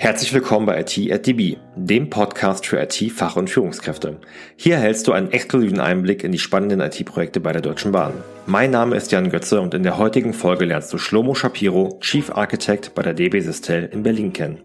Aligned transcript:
Herzlich 0.00 0.32
willkommen 0.32 0.64
bei 0.64 0.80
IT 0.80 1.10
at 1.10 1.26
DB, 1.26 1.56
dem 1.74 2.08
Podcast 2.08 2.64
für 2.64 2.80
IT-Fach- 2.80 3.34
und 3.34 3.50
Führungskräfte. 3.50 4.20
Hier 4.54 4.76
erhältst 4.76 5.08
du 5.08 5.12
einen 5.12 5.32
exklusiven 5.32 5.80
Einblick 5.80 6.22
in 6.22 6.30
die 6.30 6.38
spannenden 6.38 6.80
IT-Projekte 6.80 7.40
bei 7.40 7.50
der 7.50 7.62
Deutschen 7.62 7.90
Bahn. 7.90 8.12
Mein 8.46 8.70
Name 8.70 8.94
ist 8.94 9.10
Jan 9.10 9.28
Götze 9.28 9.60
und 9.60 9.74
in 9.74 9.82
der 9.82 9.98
heutigen 9.98 10.34
Folge 10.34 10.66
lernst 10.66 10.92
du 10.92 10.98
Shlomo 10.98 11.34
Shapiro, 11.34 11.98
Chief 12.00 12.30
Architect 12.30 12.94
bei 12.94 13.02
der 13.02 13.12
DB 13.12 13.40
Sistel 13.40 13.90
in 13.92 14.04
Berlin 14.04 14.32
kennen. 14.32 14.60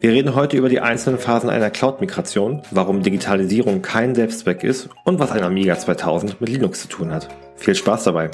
Wir 0.00 0.10
reden 0.10 0.34
heute 0.34 0.56
über 0.56 0.68
die 0.68 0.80
einzelnen 0.80 1.20
Phasen 1.20 1.48
einer 1.48 1.70
Cloud-Migration, 1.70 2.62
warum 2.72 3.04
Digitalisierung 3.04 3.82
kein 3.82 4.16
Selbstzweck 4.16 4.64
ist 4.64 4.88
und 5.04 5.20
was 5.20 5.30
ein 5.30 5.44
Amiga 5.44 5.78
2000 5.78 6.40
mit 6.40 6.50
Linux 6.50 6.82
zu 6.82 6.88
tun 6.88 7.12
hat. 7.12 7.28
Viel 7.54 7.76
Spaß 7.76 8.02
dabei! 8.02 8.32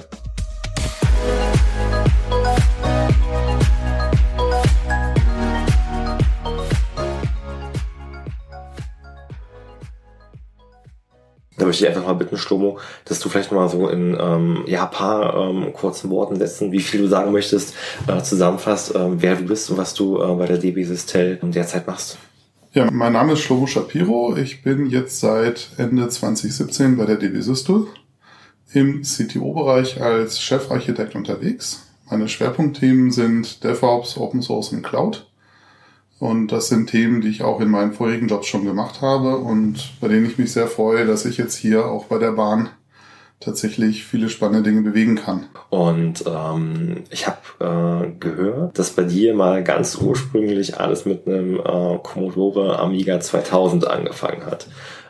Da 11.58 11.67
möchte 11.67 11.85
ich 11.85 11.90
einfach 11.90 12.07
mal 12.07 12.14
bitten, 12.14 12.36
Schlomo, 12.36 12.79
dass 13.04 13.18
du 13.18 13.29
vielleicht 13.29 13.53
mal 13.53 13.68
so 13.68 13.89
in 13.89 14.16
ähm, 14.18 14.62
ja, 14.66 14.86
paar 14.86 15.36
ähm, 15.36 15.72
kurzen 15.72 16.08
Worten 16.11 16.36
setzen, 16.36 16.72
wie 16.72 16.80
viel 16.80 17.03
du 17.03 17.08
sagen 17.08 17.32
möchtest, 17.32 17.75
äh, 18.07 18.22
zusammenfasst, 18.22 18.94
äh, 18.94 19.21
wer 19.21 19.36
du 19.36 19.44
bist 19.44 19.71
und 19.71 19.76
was 19.76 19.93
du 19.94 20.22
äh, 20.22 20.35
bei 20.35 20.46
der 20.46 20.58
DB 20.58 20.85
Sistel 20.85 21.39
derzeit 21.43 21.86
machst. 21.86 22.18
Ja, 22.72 22.90
mein 22.90 23.13
Name 23.13 23.32
ist 23.32 23.40
Shlomo 23.40 23.66
Shapiro. 23.66 24.36
Ich 24.36 24.63
bin 24.63 24.86
jetzt 24.86 25.21
seit 25.21 25.71
Ende 25.79 26.08
2017 26.08 26.96
bei 26.96 27.07
der 27.07 27.16
DB 27.16 27.40
Sistel 27.40 27.86
im 28.72 29.02
CTO-Bereich 29.02 30.00
als 30.00 30.40
Chefarchitekt 30.40 31.14
unterwegs. 31.14 31.86
Meine 32.11 32.28
Schwerpunktthemen 32.28 33.11
sind 33.11 33.64
DevOps, 33.64 34.16
Open 34.16 34.42
Source 34.42 34.72
und 34.72 34.83
Cloud. 34.83 35.28
Und 36.19 36.48
das 36.48 36.69
sind 36.69 36.91
Themen, 36.91 37.20
die 37.20 37.28
ich 37.28 37.42
auch 37.42 37.61
in 37.61 37.69
meinen 37.69 37.92
vorigen 37.92 38.28
Jobs 38.28 38.48
schon 38.48 38.64
gemacht 38.64 39.03
habe 39.03 39.36
und 39.36 39.92
bei 40.00 40.08
denen 40.08 40.27
ich 40.27 40.36
mich 40.36 40.52
sehr 40.52 40.66
freue, 40.66 41.06
dass 41.06 41.24
ich 41.24 41.36
jetzt 41.36 41.56
hier 41.56 41.86
auch 41.86 42.06
bei 42.06 42.19
der 42.19 42.33
Bahn 42.33 42.70
tatsächlich 43.41 44.05
viele 44.05 44.28
spannende 44.28 44.69
Dinge 44.69 44.83
bewegen 44.83 45.14
kann. 45.14 45.46
Und 45.70 46.24
ähm, 46.27 47.05
ich 47.11 47.28
habe 47.28 47.39
äh, 47.61 48.11
gehört, 48.19 48.78
dass 48.78 48.91
bei 48.91 49.05
dir 49.05 49.34
mal 49.34 49.62
ganz 49.62 49.94
ursprünglich 49.96 50.80
alles 50.80 51.05
mit 51.05 51.27
einem 51.27 51.61
äh, 51.61 51.98
Commodore 52.02 52.80
Amiga 52.80 53.20
2000 53.20 53.86
angefangen 53.86 54.44
hat. 54.44 54.66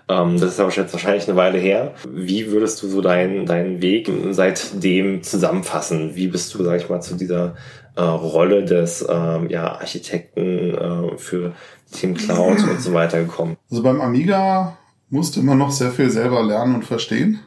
Ähm, 0.09 0.41
das 0.41 0.53
ist 0.53 0.61
aber 0.61 0.73
jetzt 0.73 0.93
wahrscheinlich 0.93 1.29
eine 1.29 1.37
Weile 1.37 1.59
her. 1.59 1.95
Wie 2.09 2.51
würdest 2.51 2.83
du 2.83 2.89
so 2.89 3.01
deinen 3.01 3.47
deinen 3.47 3.83
Weg 3.83 4.11
seitdem 4.31 5.23
zusammenfassen? 5.23 6.17
Wie 6.17 6.29
bist 6.29 6.55
du, 6.55 6.65
sag 6.65 6.81
ich 6.81 6.89
mal, 6.89 7.01
zu 7.01 7.15
dieser 7.15 7.57
äh, 7.97 8.03
Rolle 8.03 8.65
des 8.65 9.07
ähm, 9.09 9.51
ja, 9.51 9.73
Architekten 9.79 10.75
äh, 10.75 11.19
für 11.19 11.53
Team 11.93 12.15
Cloud 12.15 12.63
und 12.69 12.81
so 12.81 12.95
weiter 12.95 13.21
gekommen? 13.21 13.57
Also 13.71 13.83
beim 13.83 14.01
Amiga 14.01 14.79
musste 15.11 15.43
man 15.43 15.59
noch 15.59 15.73
sehr 15.73 15.91
viel 15.91 16.11
selber 16.11 16.43
lernen 16.43 16.77
und 16.77 16.85
verstehen. 16.85 17.41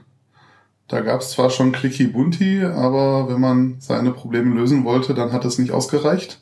Da 0.88 1.00
gab 1.00 1.22
es 1.22 1.32
zwar 1.32 1.50
schon 1.50 1.72
Clicky 1.72 2.08
Bunti, 2.08 2.64
aber 2.64 3.30
wenn 3.30 3.39
man 3.39 3.78
seine 3.80 4.12
Probleme 4.12 4.54
lösen 4.54 4.84
wollte, 4.84 5.14
dann 5.14 5.32
hat 5.32 5.45
es 5.45 5.58
nicht 5.58 5.72
ausgereicht. 5.72 6.41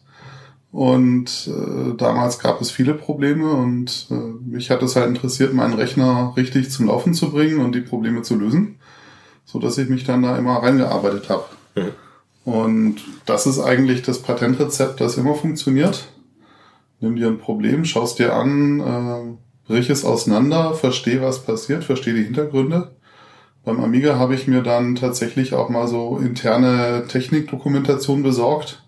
Und 0.72 1.48
äh, 1.48 1.96
damals 1.96 2.38
gab 2.38 2.62
es 2.62 2.70
viele 2.70 2.94
Probleme 2.94 3.52
und 3.52 4.08
äh, 4.12 4.14
mich 4.14 4.70
hat 4.70 4.84
es 4.84 4.96
halt 4.96 5.08
interessiert, 5.08 5.54
meinen 5.54 5.74
Rechner 5.74 6.34
richtig 6.38 6.70
zum 6.70 6.88
Laufen 6.88 7.16
zu 7.16 7.32
bringen 7.32 7.60
und 7.60 7.74
die 7.74 7.82
Probleme 7.82 8.22
zu 8.22 8.36
lösen, 8.36 8.78
so 9.46 9.58
dass 9.58 9.80
ich 9.80 9.90
mich 9.90 10.04
dann 10.04 10.22
da 10.22 10.38
immer 10.38 10.58
reingearbeitet 10.58 11.30
habe. 11.30 11.46
Mhm. 11.76 12.52
Und 12.52 12.96
das 13.26 13.48
ist 13.48 13.60
eigentlich 13.60 14.04
das 14.04 14.22
Patentrezept, 14.22 15.02
das 15.02 15.18
immer 15.18 15.34
funktioniert. 15.34 16.08
Nimm 17.00 17.16
dir 17.16 17.28
ein 17.28 17.40
Problem, 17.40 17.84
schaust 17.84 18.20
dir 18.20 18.34
an, 18.34 18.80
äh, 18.80 19.38
brich 19.68 19.90
es 19.90 20.06
auseinander, 20.06 20.76
versteh, 20.76 21.22
was 21.22 21.44
passiert, 21.44 21.84
versteh 21.84 22.14
die 22.14 22.24
Hintergründe. 22.24 22.96
Beim 23.66 23.84
Amiga 23.84 24.18
habe 24.18 24.36
ich 24.36 24.48
mir 24.48 24.62
dann 24.62 24.96
tatsächlich 24.96 25.54
auch 25.54 25.70
mal 25.70 25.88
so 25.88 26.18
interne 26.18 27.06
Technikdokumentation 27.08 28.24
besorgt, 28.24 28.84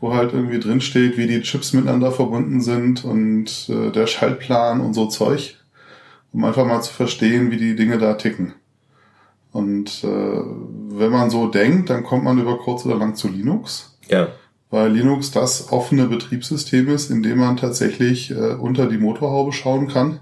wo 0.00 0.14
halt 0.14 0.32
irgendwie 0.32 0.58
drin 0.58 0.80
steht, 0.80 1.16
wie 1.16 1.26
die 1.26 1.40
Chips 1.42 1.72
miteinander 1.72 2.12
verbunden 2.12 2.60
sind 2.60 3.04
und 3.04 3.68
äh, 3.68 3.90
der 3.90 4.06
Schaltplan 4.06 4.80
und 4.80 4.94
so 4.94 5.06
Zeug, 5.06 5.56
um 6.32 6.44
einfach 6.44 6.66
mal 6.66 6.82
zu 6.82 6.92
verstehen, 6.92 7.50
wie 7.50 7.56
die 7.56 7.76
Dinge 7.76 7.98
da 7.98 8.14
ticken. 8.14 8.54
Und 9.54 10.02
äh, 10.02 10.08
wenn 10.08 11.12
man 11.12 11.30
so 11.30 11.46
denkt, 11.46 11.88
dann 11.88 12.02
kommt 12.02 12.24
man 12.24 12.38
über 12.38 12.58
kurz 12.58 12.84
oder 12.84 12.96
lang 12.96 13.14
zu 13.14 13.28
Linux. 13.28 13.96
Ja. 14.08 14.28
Weil 14.70 14.90
Linux 14.90 15.30
das 15.30 15.70
offene 15.70 16.06
Betriebssystem 16.06 16.88
ist, 16.88 17.08
in 17.08 17.22
dem 17.22 17.38
man 17.38 17.56
tatsächlich 17.56 18.32
äh, 18.32 18.54
unter 18.54 18.86
die 18.86 18.98
Motorhaube 18.98 19.52
schauen 19.52 19.86
kann, 19.86 20.18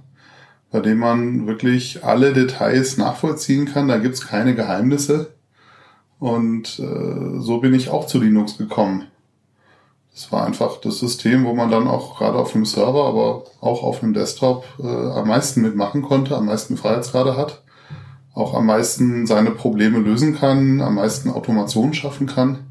bei 0.70 0.80
dem 0.80 0.98
man 0.98 1.46
wirklich 1.46 2.04
alle 2.04 2.34
Details 2.34 2.98
nachvollziehen 2.98 3.64
kann. 3.64 3.88
Da 3.88 3.96
gibt's 3.96 4.26
keine 4.26 4.54
Geheimnisse. 4.54 5.32
Und 6.18 6.78
äh, 6.78 7.40
so 7.40 7.60
bin 7.60 7.72
ich 7.72 7.88
auch 7.88 8.06
zu 8.06 8.20
Linux 8.20 8.58
gekommen. 8.58 9.06
Das 10.14 10.30
war 10.30 10.46
einfach 10.46 10.78
das 10.80 10.98
System, 10.98 11.44
wo 11.44 11.54
man 11.54 11.70
dann 11.70 11.88
auch 11.88 12.18
gerade 12.18 12.38
auf 12.38 12.54
einem 12.54 12.66
Server, 12.66 13.04
aber 13.06 13.44
auch 13.60 13.82
auf 13.82 14.02
einem 14.02 14.12
Desktop 14.12 14.64
äh, 14.78 14.86
am 14.86 15.28
meisten 15.28 15.62
mitmachen 15.62 16.02
konnte, 16.02 16.36
am 16.36 16.46
meisten 16.46 16.76
Freiheitsgrade 16.76 17.36
hat 17.36 17.62
auch 18.34 18.54
am 18.54 18.66
meisten 18.66 19.26
seine 19.26 19.50
Probleme 19.50 19.98
lösen 19.98 20.34
kann, 20.34 20.80
am 20.80 20.94
meisten 20.94 21.30
Automation 21.30 21.92
schaffen 21.94 22.26
kann. 22.26 22.66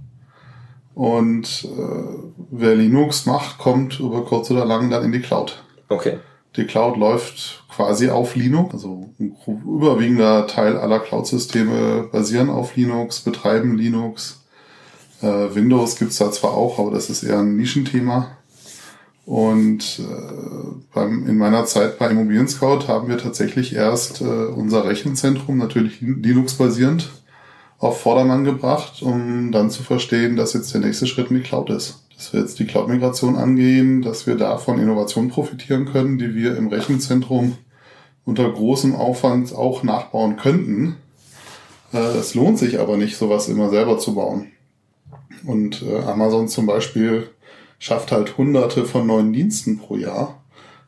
Und 0.93 1.65
äh, 1.65 2.03
wer 2.49 2.75
Linux 2.75 3.25
macht, 3.25 3.59
kommt 3.59 3.99
über 3.99 4.25
kurz 4.25 4.51
oder 4.51 4.65
lang 4.65 4.89
dann 4.89 5.03
in 5.03 5.11
die 5.11 5.21
Cloud. 5.21 5.63
Okay. 5.89 6.19
Die 6.57 6.65
Cloud 6.65 6.97
läuft 6.97 7.63
quasi 7.73 8.09
auf 8.09 8.35
Linux. 8.35 8.73
Also 8.73 9.09
ein 9.19 9.35
überwiegender 9.47 10.47
Teil 10.47 10.77
aller 10.77 10.99
Cloud-Systeme 10.99 12.09
basieren 12.11 12.49
auf 12.49 12.75
Linux, 12.75 13.21
betreiben 13.21 13.77
Linux. 13.77 14.40
Äh, 15.21 15.55
Windows 15.55 15.97
gibt's 15.97 16.17
da 16.17 16.31
zwar 16.31 16.51
auch, 16.51 16.79
aber 16.79 16.91
das 16.91 17.09
ist 17.09 17.23
eher 17.23 17.39
ein 17.39 17.55
Nischenthema. 17.55 18.37
Und 19.25 19.99
äh, 19.99 20.81
beim, 20.93 21.27
in 21.27 21.37
meiner 21.37 21.65
Zeit 21.65 21.99
bei 21.99 22.09
Immobilien 22.09 22.47
Scout 22.47 22.87
haben 22.87 23.07
wir 23.07 23.17
tatsächlich 23.17 23.75
erst 23.75 24.21
äh, 24.21 24.25
unser 24.25 24.85
Rechenzentrum, 24.85 25.57
natürlich 25.57 26.01
Linux-basierend, 26.01 27.09
auf 27.77 28.01
Vordermann 28.01 28.43
gebracht, 28.43 29.01
um 29.01 29.51
dann 29.51 29.69
zu 29.69 29.83
verstehen, 29.83 30.35
dass 30.35 30.53
jetzt 30.53 30.73
der 30.73 30.81
nächste 30.81 31.07
Schritt 31.07 31.31
in 31.31 31.37
die 31.37 31.43
Cloud 31.43 31.69
ist. 31.69 32.03
Dass 32.15 32.33
wir 32.33 32.41
jetzt 32.41 32.59
die 32.59 32.65
Cloud-Migration 32.65 33.35
angehen, 33.35 34.01
dass 34.01 34.27
wir 34.27 34.35
davon 34.35 34.79
Innovationen 34.79 35.31
profitieren 35.31 35.85
können, 35.85 36.17
die 36.17 36.35
wir 36.35 36.57
im 36.57 36.67
Rechenzentrum 36.67 37.57
unter 38.25 38.51
großem 38.51 38.95
Aufwand 38.95 39.55
auch 39.55 39.81
nachbauen 39.83 40.37
könnten. 40.37 40.97
Äh, 41.93 41.97
es 41.97 42.35
lohnt 42.35 42.59
sich 42.59 42.79
aber 42.79 42.97
nicht, 42.97 43.17
sowas 43.17 43.49
immer 43.49 43.69
selber 43.69 43.97
zu 43.97 44.13
bauen. 44.13 44.47
Und 45.45 45.81
äh, 45.81 45.99
Amazon 45.99 46.47
zum 46.47 46.65
Beispiel 46.65 47.29
schafft 47.79 48.11
halt 48.11 48.37
hunderte 48.37 48.85
von 48.85 49.07
neuen 49.07 49.33
Diensten 49.33 49.79
pro 49.79 49.95
Jahr. 49.95 50.41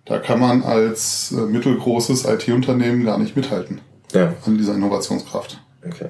Da 0.06 0.20
kann 0.20 0.40
man 0.40 0.64
als 0.64 1.32
äh, 1.32 1.42
mittelgroßes 1.42 2.26
IT-Unternehmen 2.26 3.06
gar 3.06 3.18
nicht 3.18 3.36
mithalten 3.36 3.82
ja. 4.14 4.34
an 4.46 4.58
dieser 4.58 4.76
Innovationskraft. 4.76 5.60
Okay. 5.86 6.08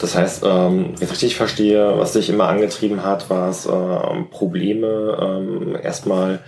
Das 0.00 0.14
heißt, 0.14 0.42
ähm, 0.44 0.94
wenn 0.96 1.02
ich 1.02 1.10
richtig 1.10 1.36
verstehe, 1.36 1.98
was 1.98 2.12
dich 2.12 2.30
immer 2.30 2.48
angetrieben 2.48 3.04
hat, 3.04 3.28
war 3.28 3.50
es, 3.50 3.66
ähm, 3.66 4.30
Probleme 4.30 5.18
ähm, 5.20 5.76
erstmal 5.82 6.40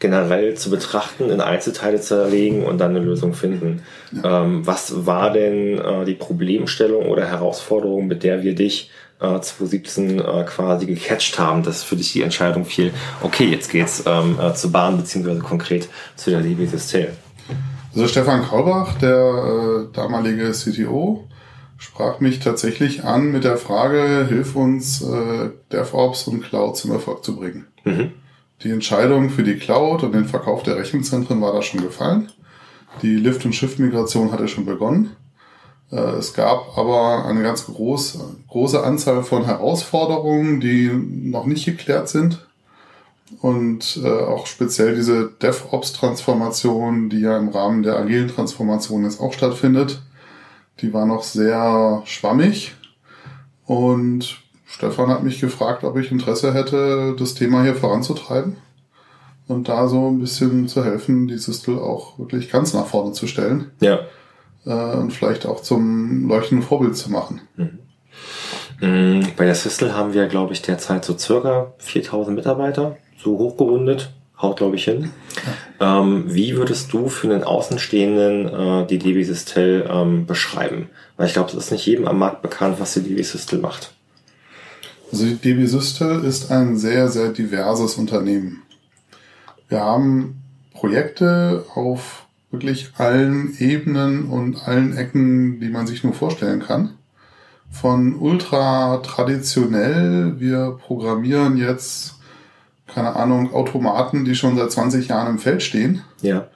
generell 0.00 0.54
zu 0.54 0.70
betrachten, 0.70 1.30
in 1.30 1.40
Einzelteile 1.40 2.00
zu 2.00 2.16
erlegen 2.16 2.64
und 2.64 2.78
dann 2.78 2.90
eine 2.90 3.04
Lösung 3.04 3.32
finden. 3.32 3.82
Ja. 4.12 4.42
Ähm, 4.42 4.66
was 4.66 5.06
war 5.06 5.32
denn 5.32 5.78
äh, 5.78 6.04
die 6.04 6.14
Problemstellung 6.14 7.06
oder 7.06 7.26
Herausforderung, 7.26 8.06
mit 8.06 8.22
der 8.22 8.42
wir 8.42 8.54
dich 8.54 8.90
äh, 9.20 9.40
2017 9.40 10.18
äh, 10.18 10.44
quasi 10.44 10.86
gecatcht 10.86 11.38
haben, 11.38 11.62
dass 11.62 11.82
für 11.82 11.96
dich 11.96 12.12
die 12.12 12.22
Entscheidung 12.22 12.64
fiel, 12.64 12.92
okay, 13.22 13.46
jetzt 13.46 13.70
geht's 13.70 14.04
ähm, 14.06 14.38
äh, 14.40 14.54
zur 14.54 14.72
Bahn 14.72 14.96
beziehungsweise 14.96 15.40
konkret 15.40 15.88
zu 16.16 16.30
der 16.30 16.40
DB 16.40 16.66
Systel. 16.66 17.16
Also 17.94 18.08
Stefan 18.08 18.42
Kaubach, 18.42 18.98
der 18.98 19.88
äh, 19.90 19.94
damalige 19.94 20.50
CTO, 20.50 21.28
sprach 21.78 22.20
mich 22.20 22.40
tatsächlich 22.40 23.04
an 23.04 23.30
mit 23.30 23.44
der 23.44 23.56
Frage, 23.56 24.26
hilf 24.28 24.56
uns, 24.56 25.02
äh, 25.02 25.50
DevOps 25.72 26.26
und 26.26 26.42
Cloud 26.42 26.76
zum 26.76 26.90
Erfolg 26.90 27.24
zu 27.24 27.36
bringen. 27.36 27.66
Mhm. 27.84 28.12
Die 28.62 28.70
Entscheidung 28.70 29.30
für 29.30 29.42
die 29.42 29.56
Cloud 29.56 30.02
und 30.02 30.12
den 30.12 30.24
Verkauf 30.24 30.62
der 30.62 30.76
Rechenzentren 30.76 31.40
war 31.40 31.52
da 31.52 31.62
schon 31.62 31.82
gefallen. 31.82 32.30
Die 33.02 33.16
Lift- 33.16 33.44
und 33.44 33.54
Shift-Migration 33.54 34.32
hatte 34.32 34.48
schon 34.48 34.64
begonnen. 34.64 35.10
Äh, 35.90 36.16
es 36.18 36.34
gab 36.34 36.76
aber 36.78 37.26
eine 37.26 37.42
ganz 37.42 37.66
groß, 37.66 38.18
große 38.48 38.82
Anzahl 38.82 39.22
von 39.22 39.44
Herausforderungen, 39.44 40.60
die 40.60 40.88
noch 40.88 41.46
nicht 41.46 41.64
geklärt 41.64 42.08
sind. 42.08 42.46
Und 43.40 44.00
äh, 44.02 44.08
auch 44.08 44.46
speziell 44.46 44.94
diese 44.94 45.30
DevOps-Transformation, 45.42 47.08
die 47.08 47.20
ja 47.20 47.36
im 47.38 47.48
Rahmen 47.48 47.82
der 47.82 47.96
agilen 47.96 48.28
Transformation 48.28 49.04
jetzt 49.04 49.20
auch 49.20 49.32
stattfindet, 49.32 50.02
die 50.80 50.92
war 50.92 51.06
noch 51.06 51.22
sehr 51.22 52.02
schwammig. 52.04 52.74
Und 53.66 54.42
Stefan 54.66 55.08
hat 55.08 55.22
mich 55.22 55.40
gefragt, 55.40 55.84
ob 55.84 55.96
ich 55.96 56.10
Interesse 56.10 56.52
hätte, 56.52 57.14
das 57.18 57.34
Thema 57.34 57.62
hier 57.62 57.74
voranzutreiben. 57.74 58.56
und 59.46 59.68
da 59.68 59.88
so 59.88 60.08
ein 60.08 60.20
bisschen 60.20 60.68
zu 60.68 60.84
helfen, 60.84 61.28
die 61.28 61.38
Systel 61.38 61.78
auch 61.78 62.18
wirklich 62.18 62.50
ganz 62.50 62.72
nach 62.72 62.86
vorne 62.86 63.12
zu 63.12 63.26
stellen. 63.26 63.70
Ja. 63.80 64.00
Äh, 64.66 64.96
und 64.96 65.12
vielleicht 65.12 65.46
auch 65.46 65.60
zum 65.60 66.28
leuchtenden 66.28 66.66
Vorbild 66.66 66.96
zu 66.96 67.10
machen. 67.10 67.40
Mhm. 67.56 67.78
Mm, 68.80 69.22
bei 69.36 69.44
der 69.44 69.54
Sistel 69.54 69.94
haben 69.94 70.14
wir, 70.14 70.26
glaube 70.26 70.52
ich, 70.52 70.62
derzeit 70.62 71.04
so 71.04 71.16
circa 71.16 71.72
4000 71.78 72.36
Mitarbeiter, 72.36 72.96
so 73.22 73.38
hochgerundet, 73.38 74.12
haut, 74.40 74.56
glaube 74.56 74.76
ich, 74.76 74.84
hin. 74.84 75.10
Ja. 75.80 76.00
Ähm, 76.00 76.24
wie 76.26 76.56
würdest 76.56 76.92
du 76.92 77.08
für 77.08 77.32
einen 77.32 77.44
Außenstehenden 77.44 78.48
äh, 78.48 78.86
die 78.86 78.98
DB 78.98 79.22
Sistel 79.22 79.88
ähm, 79.90 80.26
beschreiben? 80.26 80.88
Weil 81.16 81.26
ich 81.26 81.34
glaube, 81.34 81.50
es 81.50 81.56
ist 81.56 81.70
nicht 81.70 81.86
jedem 81.86 82.08
am 82.08 82.18
Markt 82.18 82.42
bekannt, 82.42 82.76
was 82.80 82.94
die 82.94 83.02
DB 83.02 83.22
Sistel 83.22 83.58
macht. 83.58 83.92
Also 85.12 85.26
die 85.26 85.36
DB 85.36 85.66
Systel 85.66 86.24
ist 86.24 86.50
ein 86.50 86.76
sehr, 86.76 87.08
sehr 87.08 87.28
diverses 87.28 87.94
Unternehmen. 87.94 88.62
Wir 89.68 89.80
haben 89.80 90.42
Projekte 90.72 91.64
auf 91.74 92.23
wirklich 92.54 92.92
allen 92.96 93.54
Ebenen 93.58 94.24
und 94.24 94.66
allen 94.66 94.96
Ecken, 94.96 95.60
die 95.60 95.68
man 95.68 95.86
sich 95.86 96.02
nur 96.02 96.14
vorstellen 96.14 96.60
kann 96.60 96.94
von 97.74 98.14
ultra 98.16 98.98
traditionell, 98.98 100.38
wir 100.38 100.78
programmieren 100.80 101.56
jetzt, 101.56 102.14
keine 102.86 103.16
Ahnung, 103.16 103.52
Automaten, 103.52 104.24
die 104.24 104.36
schon 104.36 104.56
seit 104.56 104.70
20 104.70 105.08
Jahren 105.08 105.28
im 105.28 105.38
Feld 105.38 105.62
stehen. 105.62 106.02
Ja. 106.22 106.48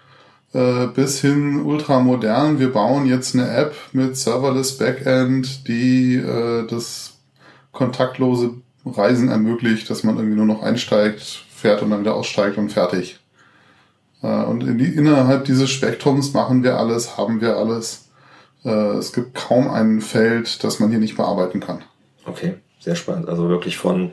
Äh, 0.55 0.87
bis 0.87 1.21
hin 1.21 1.63
ultra 1.63 2.01
modern, 2.01 2.59
wir 2.59 2.73
bauen 2.73 3.05
jetzt 3.05 3.35
eine 3.35 3.51
App 3.51 3.75
mit 3.93 4.17
Serverless 4.17 4.79
Backend, 4.79 5.67
die 5.69 6.15
äh, 6.15 6.67
das 6.67 7.19
kontaktlose 7.73 8.55
Reisen 8.87 9.29
ermöglicht, 9.29 9.91
dass 9.91 10.05
man 10.05 10.17
irgendwie 10.17 10.37
nur 10.37 10.47
noch 10.47 10.63
einsteigt, 10.63 11.21
fährt 11.55 11.83
und 11.83 11.91
dann 11.91 12.01
wieder 12.01 12.15
aussteigt 12.15 12.57
und 12.57 12.73
fertig. 12.73 13.19
Und 14.27 14.65
in 14.65 14.79
die, 14.79 14.89
innerhalb 14.89 15.45
dieses 15.45 15.71
Spektrums 15.71 16.35
machen 16.35 16.63
wir 16.63 16.79
alles, 16.79 17.17
haben 17.17 17.41
wir 17.41 17.57
alles. 17.57 18.09
Äh, 18.65 18.97
es 18.97 19.13
gibt 19.13 19.35
kaum 19.35 19.71
ein 19.71 20.01
Feld, 20.01 20.65
das 20.65 20.81
man 20.81 20.91
hier 20.91 20.99
nicht 20.99 21.17
bearbeiten 21.17 21.61
kann. 21.61 21.83
Okay, 22.27 22.55
sehr 22.81 22.97
spannend. 22.97 23.29
Also 23.29 23.49
wirklich 23.49 23.77
von 23.77 24.13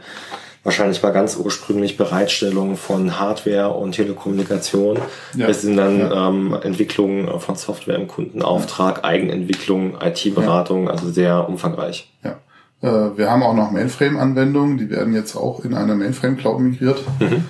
wahrscheinlich 0.63 1.01
mal 1.01 1.11
ganz 1.11 1.37
ursprünglich 1.37 1.95
Bereitstellung 1.95 2.75
von 2.75 3.19
Hardware 3.19 3.69
und 3.69 3.93
Telekommunikation 3.93 4.99
ja. 5.35 5.45
bis 5.47 5.63
in 5.63 5.77
dann 5.77 5.99
ja. 5.99 6.29
ähm, 6.29 6.57
Entwicklung 6.61 7.39
von 7.39 7.55
Software 7.55 7.95
im 7.95 8.07
Kundenauftrag, 8.07 8.97
ja. 8.97 9.03
Eigenentwicklung, 9.03 9.97
IT-Beratung, 10.01 10.89
also 10.89 11.11
sehr 11.11 11.47
umfangreich. 11.47 12.11
Ja. 12.23 12.37
Äh, 12.81 13.17
wir 13.17 13.29
haben 13.29 13.43
auch 13.43 13.53
noch 13.53 13.71
Mainframe-Anwendungen, 13.71 14.77
die 14.77 14.89
werden 14.89 15.13
jetzt 15.13 15.35
auch 15.35 15.63
in 15.63 15.75
eine 15.75 15.95
Mainframe-Cloud 15.95 16.59
migriert. 16.59 17.03
Mhm. 17.19 17.45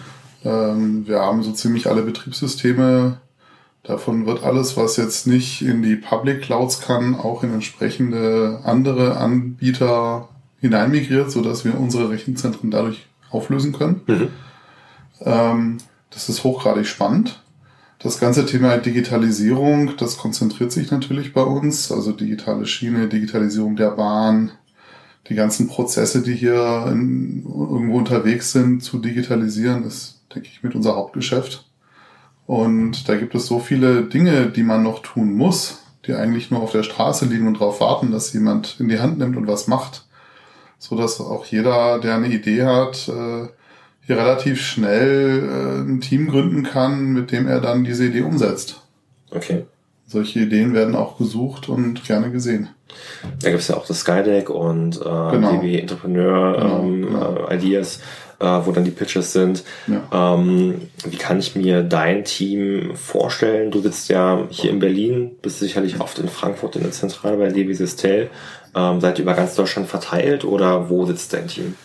Ähm, 0.45 1.05
wir 1.05 1.19
haben 1.19 1.43
so 1.43 1.51
ziemlich 1.51 1.87
alle 1.87 2.03
Betriebssysteme 2.03 3.17
Davon 3.85 4.25
wird 4.25 4.43
alles, 4.43 4.77
was 4.77 4.97
jetzt 4.97 5.27
nicht 5.27 5.61
in 5.61 5.83
die 5.83 5.95
Public 5.95 6.41
Clouds 6.41 6.81
kann, 6.81 7.13
auch 7.13 7.43
in 7.43 7.53
entsprechende 7.53 8.61
andere 8.63 9.17
Anbieter 9.17 10.27
hineinmigriert, 10.59 11.29
sodass 11.29 11.65
wir 11.65 11.79
unsere 11.79 12.09
Rechenzentren 12.09 12.71
dadurch 12.71 13.05
auflösen 13.29 13.73
können. 13.73 14.01
Mhm. 14.07 14.27
Ähm, 15.21 15.77
das 16.09 16.29
ist 16.29 16.43
hochgradig 16.43 16.87
spannend. 16.87 17.43
Das 17.99 18.19
ganze 18.19 18.47
Thema 18.47 18.77
Digitalisierung, 18.77 19.95
das 19.97 20.17
konzentriert 20.17 20.71
sich 20.71 20.89
natürlich 20.89 21.33
bei 21.33 21.43
uns, 21.43 21.91
also 21.91 22.11
digitale 22.11 22.65
Schiene, 22.65 23.07
Digitalisierung 23.07 23.75
der 23.75 23.91
Bahn, 23.91 24.51
die 25.29 25.35
ganzen 25.35 25.67
Prozesse, 25.67 26.23
die 26.23 26.33
hier 26.33 26.87
in, 26.91 27.43
irgendwo 27.45 27.97
unterwegs 27.97 28.51
sind, 28.51 28.83
zu 28.83 28.97
digitalisieren, 28.97 29.83
ist, 29.83 30.14
denke 30.35 30.49
ich, 30.51 30.63
mit 30.63 30.75
unser 30.75 30.95
Hauptgeschäft. 30.95 31.65
Und 32.45 33.09
da 33.09 33.15
gibt 33.15 33.33
es 33.33 33.47
so 33.47 33.59
viele 33.59 34.03
Dinge, 34.03 34.47
die 34.47 34.63
man 34.63 34.83
noch 34.83 35.01
tun 35.01 35.33
muss, 35.33 35.83
die 36.05 36.13
eigentlich 36.13 36.51
nur 36.51 36.61
auf 36.61 36.71
der 36.71 36.83
Straße 36.83 37.25
liegen 37.25 37.47
und 37.47 37.55
darauf 37.55 37.81
warten, 37.81 38.11
dass 38.11 38.33
jemand 38.33 38.79
in 38.79 38.89
die 38.89 38.99
Hand 38.99 39.17
nimmt 39.17 39.35
und 39.37 39.47
was 39.47 39.67
macht. 39.67 40.05
So 40.77 40.95
dass 40.95 41.19
auch 41.19 41.45
jeder, 41.45 41.99
der 41.99 42.15
eine 42.15 42.27
Idee 42.27 42.63
hat, 42.65 43.07
äh, 43.07 43.47
hier 44.05 44.17
relativ 44.17 44.61
schnell 44.61 45.49
äh, 45.49 45.81
ein 45.81 46.01
Team 46.01 46.27
gründen 46.27 46.63
kann, 46.63 47.13
mit 47.13 47.31
dem 47.31 47.47
er 47.47 47.59
dann 47.59 47.83
diese 47.83 48.05
Idee 48.05 48.21
umsetzt. 48.21 48.81
Okay. 49.31 49.65
Solche 50.07 50.41
Ideen 50.41 50.75
werden 50.75 50.95
auch 50.95 51.17
gesucht 51.17 51.67
und 51.67 52.05
gerne 52.05 52.29
gesehen. 52.29 52.69
Da 53.41 53.49
gibt 53.49 53.61
es 53.61 53.69
ja 53.69 53.75
auch 53.75 53.87
das 53.87 54.01
Skydeck 54.01 54.51
und 54.51 54.97
äh, 54.97 55.03
genau. 55.03 55.59
DB 55.59 55.79
Entrepreneur 55.79 56.57
genau, 56.57 56.83
ähm, 56.83 57.01
genau. 57.01 57.47
Äh, 57.47 57.55
Ideas 57.55 58.01
wo 58.39 58.71
dann 58.71 58.83
die 58.83 58.91
Pitches 58.91 59.33
sind. 59.33 59.63
Ja. 59.87 60.35
Ähm, 60.35 60.89
wie 61.05 61.17
kann 61.17 61.39
ich 61.39 61.55
mir 61.55 61.83
dein 61.83 62.25
Team 62.25 62.95
vorstellen? 62.95 63.71
Du 63.71 63.81
sitzt 63.81 64.09
ja 64.09 64.43
hier 64.49 64.71
in 64.71 64.79
Berlin, 64.79 65.31
bist 65.41 65.59
sicherlich 65.59 65.99
oft 65.99 66.19
in 66.19 66.27
Frankfurt 66.27 66.75
in 66.75 66.83
der 66.83 66.91
Zentrale 66.91 67.37
bei 67.37 67.49
DB 67.49 67.73
Systel. 67.73 68.29
Ähm, 68.75 68.99
seid 68.99 69.17
ihr 69.17 69.23
über 69.23 69.33
ganz 69.33 69.55
Deutschland 69.55 69.87
verteilt 69.87 70.43
oder 70.43 70.89
wo 70.89 71.05
sitzt 71.05 71.33
dein 71.33 71.47
Team? 71.47 71.75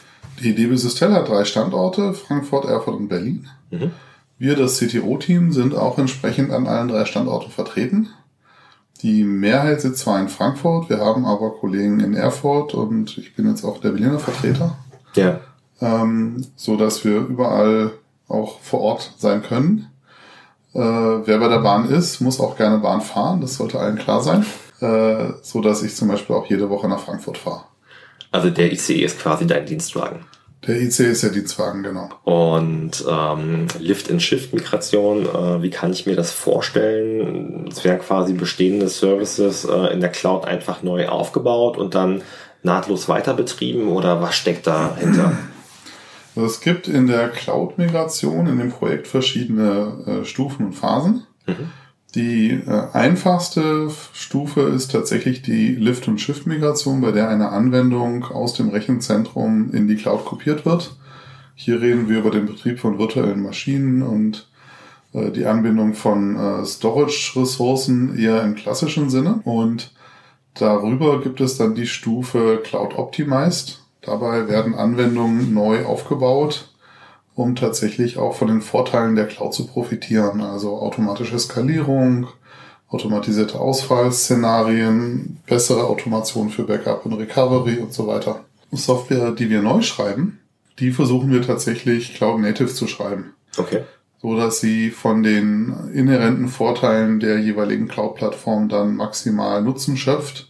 Die 0.43 0.55
DB 0.55 0.77
Systel 0.77 1.13
hat 1.13 1.29
drei 1.29 1.45
Standorte, 1.45 2.15
Frankfurt, 2.15 2.65
Erfurt 2.65 2.97
und 2.97 3.09
Berlin. 3.09 3.47
Mhm. 3.71 3.93
Wir, 4.39 4.57
das 4.57 4.79
CTO-Team, 4.79 5.53
sind 5.53 5.75
auch 5.75 5.99
entsprechend 5.99 6.51
an 6.51 6.67
allen 6.67 6.89
drei 6.89 7.05
Standorten 7.05 7.51
vertreten. 7.51 8.09
Die 9.03 9.23
Mehrheit 9.23 9.81
sitzt 9.83 10.01
zwar 10.01 10.21
in 10.21 10.29
Frankfurt, 10.29 10.91
wir 10.91 10.99
haben 10.99 11.25
aber 11.25 11.51
Kollegen 11.51 12.01
in 12.01 12.15
Erfurt 12.15 12.75
und 12.75 13.17
ich 13.19 13.35
bin 13.35 13.49
jetzt 13.49 13.65
auch 13.65 13.81
der 13.81 13.91
Berliner 13.91 14.19
Vertreter. 14.19 14.79
Ja 15.15 15.41
ähm, 15.81 16.47
so 16.57 16.77
dass 16.77 17.05
wir 17.05 17.17
überall 17.19 17.93
auch 18.29 18.61
vor 18.61 18.81
Ort 18.81 19.15
sein 19.19 19.43
können. 19.43 19.91
Äh, 20.73 20.79
wer 20.79 21.39
bei 21.39 21.49
der 21.49 21.59
Bahn 21.59 21.91
ist, 21.91 22.21
muss 22.21 22.41
auch 22.41 22.57
gerne 22.57 22.79
Bahn 22.79 23.01
fahren. 23.01 23.41
Das 23.41 23.57
sollte 23.57 23.79
allen 23.81 23.99
klar 23.99 24.23
sein. 24.23 24.47
Äh, 24.81 25.35
so 25.43 25.61
dass 25.61 25.83
ich 25.83 25.95
zum 25.95 26.09
Beispiel 26.09 26.37
auch 26.37 26.47
jede 26.47 26.71
Woche 26.71 26.89
nach 26.89 27.01
Frankfurt 27.01 27.39
fahre. 27.39 27.65
Also 28.31 28.51
der 28.51 28.73
ICE 28.73 29.03
ist 29.03 29.19
quasi 29.19 29.47
dein 29.47 29.67
Dienstwagen. 29.67 30.25
Der 30.67 30.81
ICE 30.81 31.11
ist 31.11 31.23
der 31.23 31.31
Dienstwagen, 31.31 31.83
genau. 31.83 32.11
Und 32.25 33.05
ähm, 33.09 33.67
Lift-and-Shift-Migration, 33.79 35.27
äh, 35.27 35.63
wie 35.63 35.71
kann 35.71 35.93
ich 35.93 36.07
mir 36.07 36.17
das 36.17 36.33
vorstellen? 36.33 37.67
Es 37.71 37.83
werden 37.83 38.01
quasi 38.01 38.35
bestehende 38.35 38.89
Services 38.89 39.65
äh, 39.65 39.93
in 39.93 40.01
der 40.01 40.11
Cloud 40.11 40.45
einfach 40.45 40.83
neu 40.83 41.09
aufgebaut 41.09 41.79
und 41.79 41.95
dann 41.95 42.23
nahtlos 42.63 43.09
weiter 43.09 43.33
betrieben 43.35 43.89
oder 43.89 44.21
was 44.21 44.35
steckt 44.35 44.67
dahinter? 44.67 45.33
Also 46.35 46.47
es 46.47 46.61
gibt 46.61 46.89
in 46.89 47.07
der 47.07 47.29
Cloud-Migration 47.29 48.47
in 48.47 48.59
dem 48.59 48.71
Projekt 48.71 49.09
verschiedene 49.09 50.23
äh, 50.23 50.25
Stufen 50.25 50.67
und 50.67 50.73
Phasen. 50.75 51.27
Mhm. 51.47 51.71
Die 52.15 52.51
äh, 52.51 52.87
einfachste 52.93 53.89
Stufe 54.13 54.63
ist 54.63 54.91
tatsächlich 54.91 55.43
die 55.43 55.75
Lift- 55.75 56.09
und 56.09 56.21
Shift-Migration, 56.21 57.01
bei 57.01 57.13
der 57.13 57.29
eine 57.29 57.51
Anwendung 57.51 58.25
aus 58.25 58.55
dem 58.55 58.69
Rechenzentrum 58.71 59.73
in 59.73 59.87
die 59.87 59.97
Cloud 59.97 60.25
kopiert 60.25 60.67
wird. 60.67 60.97
Hier 61.55 61.81
reden 61.81 62.09
wir 62.09 62.19
über 62.19 62.31
den 62.31 62.47
Betrieb 62.47 62.81
von 62.81 62.99
virtuellen 62.99 63.43
Maschinen 63.43 64.03
und 64.03 64.49
äh, 65.13 65.31
die 65.31 65.47
Anbindung 65.47 65.95
von 65.95 66.37
äh, 66.37 66.65
Storage-Ressourcen 66.65 68.19
eher 68.19 68.43
im 68.43 68.57
klassischen 68.57 69.11
Sinne. 69.11 69.41
Und 69.45 69.93
darüber 70.55 71.21
gibt 71.21 71.41
es 71.41 71.59
dann 71.59 71.75
die 71.75 71.87
Stufe 71.87 72.61
Cloud 72.65 72.97
Optimized. 72.97 73.80
Dabei 74.03 74.49
werden 74.49 74.75
Anwendungen 74.75 75.53
neu 75.53 75.85
aufgebaut, 75.85 76.69
um 77.35 77.55
tatsächlich 77.55 78.19
auch 78.19 78.35
von 78.35 78.49
den 78.49 78.63
Vorteilen 78.63 79.15
der 79.15 79.27
Cloud 79.27 79.55
zu 79.55 79.67
profitieren. 79.67 80.41
Also 80.41 80.79
automatische 80.79 81.39
Skalierung, 81.39 82.29
automatisierte 82.89 83.61
Ausfallszenarien, 83.61 85.39
bessere 85.47 85.85
Automation 85.85 86.51
für 86.51 86.65
Backup 86.65 87.05
und 87.05 87.15
Recovery 87.15 87.79
und 87.79 87.93
so 87.93 88.07
weiter. 88.07 88.45
Software, 88.73 89.33
die 89.33 89.51
wir 89.51 89.63
neu 89.63 89.83
schreiben, 89.83 90.41
die 90.79 90.93
versuchen 90.93 91.31
wir 91.31 91.43
tatsächlich 91.43 92.15
Cloud 92.15 92.41
Native 92.41 92.73
zu 92.73 92.87
schreiben. 92.87 93.35
Okay. 93.59 93.83
So 94.23 94.37
dass 94.37 94.61
sie 94.61 94.91
von 94.91 95.23
den 95.23 95.75
inhärenten 95.93 96.49
Vorteilen 96.49 97.21
der 97.21 97.39
jeweiligen 97.39 97.89
Cloud-Plattform 97.89 98.69
dann 98.69 98.97
maximal 98.97 99.63
Nutzen 99.63 99.97
schöpft 99.97 100.50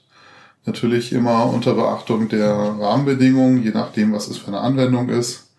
Natürlich 0.66 1.12
immer 1.12 1.46
unter 1.52 1.74
Beachtung 1.74 2.28
der 2.28 2.54
Rahmenbedingungen, 2.54 3.62
je 3.62 3.70
nachdem, 3.70 4.12
was 4.12 4.28
es 4.28 4.38
für 4.38 4.48
eine 4.48 4.60
Anwendung 4.60 5.08
ist. 5.08 5.50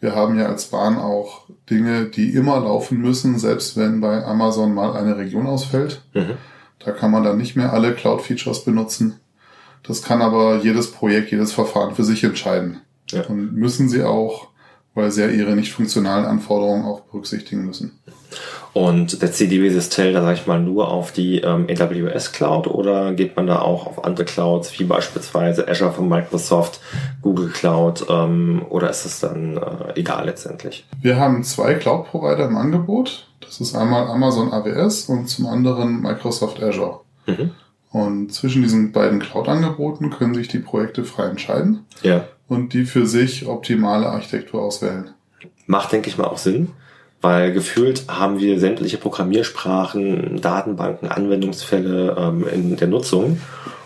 Wir 0.00 0.14
haben 0.14 0.38
ja 0.38 0.46
als 0.46 0.66
Bahn 0.66 0.96
auch 0.96 1.46
Dinge, 1.68 2.06
die 2.06 2.34
immer 2.34 2.60
laufen 2.60 2.98
müssen, 2.98 3.38
selbst 3.38 3.76
wenn 3.76 4.00
bei 4.00 4.24
Amazon 4.24 4.72
mal 4.72 4.96
eine 4.96 5.16
Region 5.16 5.46
ausfällt. 5.46 6.02
Mhm. 6.14 6.34
Da 6.78 6.92
kann 6.92 7.10
man 7.10 7.24
dann 7.24 7.36
nicht 7.36 7.56
mehr 7.56 7.72
alle 7.72 7.94
Cloud-Features 7.94 8.64
benutzen. 8.64 9.20
Das 9.82 10.02
kann 10.02 10.22
aber 10.22 10.60
jedes 10.62 10.92
Projekt, 10.92 11.30
jedes 11.30 11.52
Verfahren 11.52 11.94
für 11.94 12.04
sich 12.04 12.22
entscheiden. 12.24 12.80
Ja. 13.10 13.22
Und 13.26 13.54
müssen 13.54 13.88
sie 13.88 14.04
auch, 14.04 14.48
weil 14.98 15.12
sie 15.12 15.22
ja 15.22 15.28
ihre 15.28 15.54
nicht 15.54 15.72
funktionalen 15.72 16.24
Anforderungen 16.24 16.84
auch 16.84 17.02
berücksichtigen 17.02 17.64
müssen. 17.64 18.00
Und 18.72 19.22
der 19.22 19.32
CDB 19.32 19.70
Sistel, 19.70 20.12
da 20.12 20.20
sage 20.22 20.34
ich 20.34 20.46
mal, 20.46 20.60
nur 20.60 20.88
auf 20.88 21.12
die 21.12 21.38
ähm, 21.38 21.66
AWS 21.70 22.32
Cloud 22.32 22.66
oder 22.66 23.12
geht 23.12 23.36
man 23.36 23.46
da 23.46 23.60
auch 23.60 23.86
auf 23.86 24.04
andere 24.04 24.24
Clouds, 24.24 24.78
wie 24.78 24.84
beispielsweise 24.84 25.66
Azure 25.68 25.92
von 25.92 26.08
Microsoft, 26.08 26.80
Google 27.22 27.48
Cloud 27.48 28.06
ähm, 28.10 28.62
oder 28.68 28.90
ist 28.90 29.06
es 29.06 29.20
dann 29.20 29.56
äh, 29.56 29.98
egal 29.98 30.26
letztendlich? 30.26 30.84
Wir 31.00 31.16
haben 31.16 31.44
zwei 31.44 31.74
Cloud-Provider 31.74 32.46
im 32.46 32.56
Angebot. 32.56 33.28
Das 33.40 33.60
ist 33.60 33.76
einmal 33.76 34.08
Amazon 34.08 34.52
AWS 34.52 35.06
und 35.06 35.28
zum 35.28 35.46
anderen 35.46 36.02
Microsoft 36.02 36.60
Azure. 36.62 37.00
Mhm. 37.26 37.52
Und 37.90 38.34
zwischen 38.34 38.62
diesen 38.62 38.92
beiden 38.92 39.20
Cloud-Angeboten 39.20 40.10
können 40.10 40.34
sich 40.34 40.48
die 40.48 40.58
Projekte 40.58 41.04
frei 41.04 41.28
entscheiden 41.28 41.86
ja. 42.02 42.24
Und 42.48 42.72
die 42.72 42.84
für 42.84 43.06
sich 43.06 43.46
optimale 43.46 44.06
Architektur 44.06 44.62
auswählen. 44.62 45.10
Macht, 45.66 45.92
denke 45.92 46.08
ich 46.08 46.18
mal, 46.18 46.24
auch 46.24 46.38
Sinn, 46.38 46.70
weil 47.20 47.52
gefühlt 47.52 48.04
haben 48.08 48.40
wir 48.40 48.58
sämtliche 48.58 48.96
Programmiersprachen, 48.96 50.40
Datenbanken, 50.40 51.08
Anwendungsfälle 51.08 52.16
ähm, 52.18 52.46
in 52.48 52.76
der 52.76 52.88
Nutzung 52.88 53.40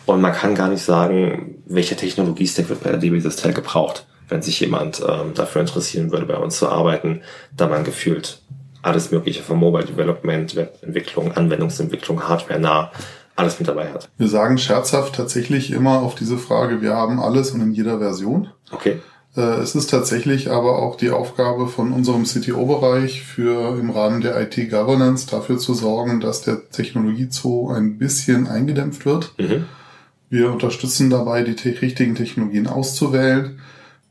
und 0.06 0.20
man 0.20 0.32
kann 0.32 0.54
gar 0.54 0.68
nicht 0.68 0.82
sagen, 0.82 1.60
welcher 1.66 1.96
Technologiestack 1.96 2.68
wird 2.68 2.82
bei 2.82 2.90
der 2.90 2.98
DB 2.98 3.18
Systel 3.20 3.52
gebraucht, 3.52 4.06
wenn 4.28 4.42
sich 4.42 4.60
jemand 4.60 5.00
ähm, 5.00 5.34
dafür 5.34 5.60
interessieren 5.60 6.12
würde, 6.12 6.26
bei 6.26 6.36
uns 6.36 6.58
zu 6.58 6.68
arbeiten, 6.68 7.22
da 7.56 7.66
man 7.66 7.84
gefühlt 7.84 8.42
alles 8.82 9.12
Mögliche 9.12 9.42
von 9.42 9.58
Mobile 9.58 9.84
Development, 9.84 10.56
Webentwicklung, 10.56 11.32
Anwendungsentwicklung, 11.32 12.28
Hardware 12.28 12.58
nah 12.58 12.90
alles 13.36 13.58
mit 13.58 13.68
dabei 13.68 13.92
hat. 13.92 14.10
Wir 14.18 14.28
sagen 14.28 14.58
scherzhaft 14.58 15.14
tatsächlich 15.14 15.70
immer 15.70 16.00
auf 16.00 16.14
diese 16.14 16.38
Frage, 16.38 16.82
wir 16.82 16.94
haben 16.94 17.20
alles 17.20 17.50
und 17.52 17.60
in 17.60 17.72
jeder 17.72 17.98
Version. 17.98 18.48
Okay. 18.70 19.00
Äh, 19.36 19.60
es 19.60 19.74
ist 19.74 19.90
tatsächlich 19.90 20.50
aber 20.50 20.78
auch 20.78 20.96
die 20.96 21.10
Aufgabe 21.10 21.68
von 21.68 21.92
unserem 21.92 22.24
CTO-Bereich 22.24 23.22
für 23.22 23.78
im 23.78 23.90
Rahmen 23.90 24.20
der 24.20 24.40
IT-Governance 24.40 25.26
dafür 25.30 25.58
zu 25.58 25.74
sorgen, 25.74 26.20
dass 26.20 26.42
der 26.42 26.68
Technologiezoo 26.70 27.70
ein 27.70 27.98
bisschen 27.98 28.46
eingedämpft 28.46 29.06
wird. 29.06 29.34
Mhm. 29.38 29.66
Wir 30.28 30.50
unterstützen 30.50 31.10
dabei, 31.10 31.42
die 31.42 31.56
te 31.56 31.74
richtigen 31.80 32.14
Technologien 32.14 32.66
auszuwählen. 32.66 33.60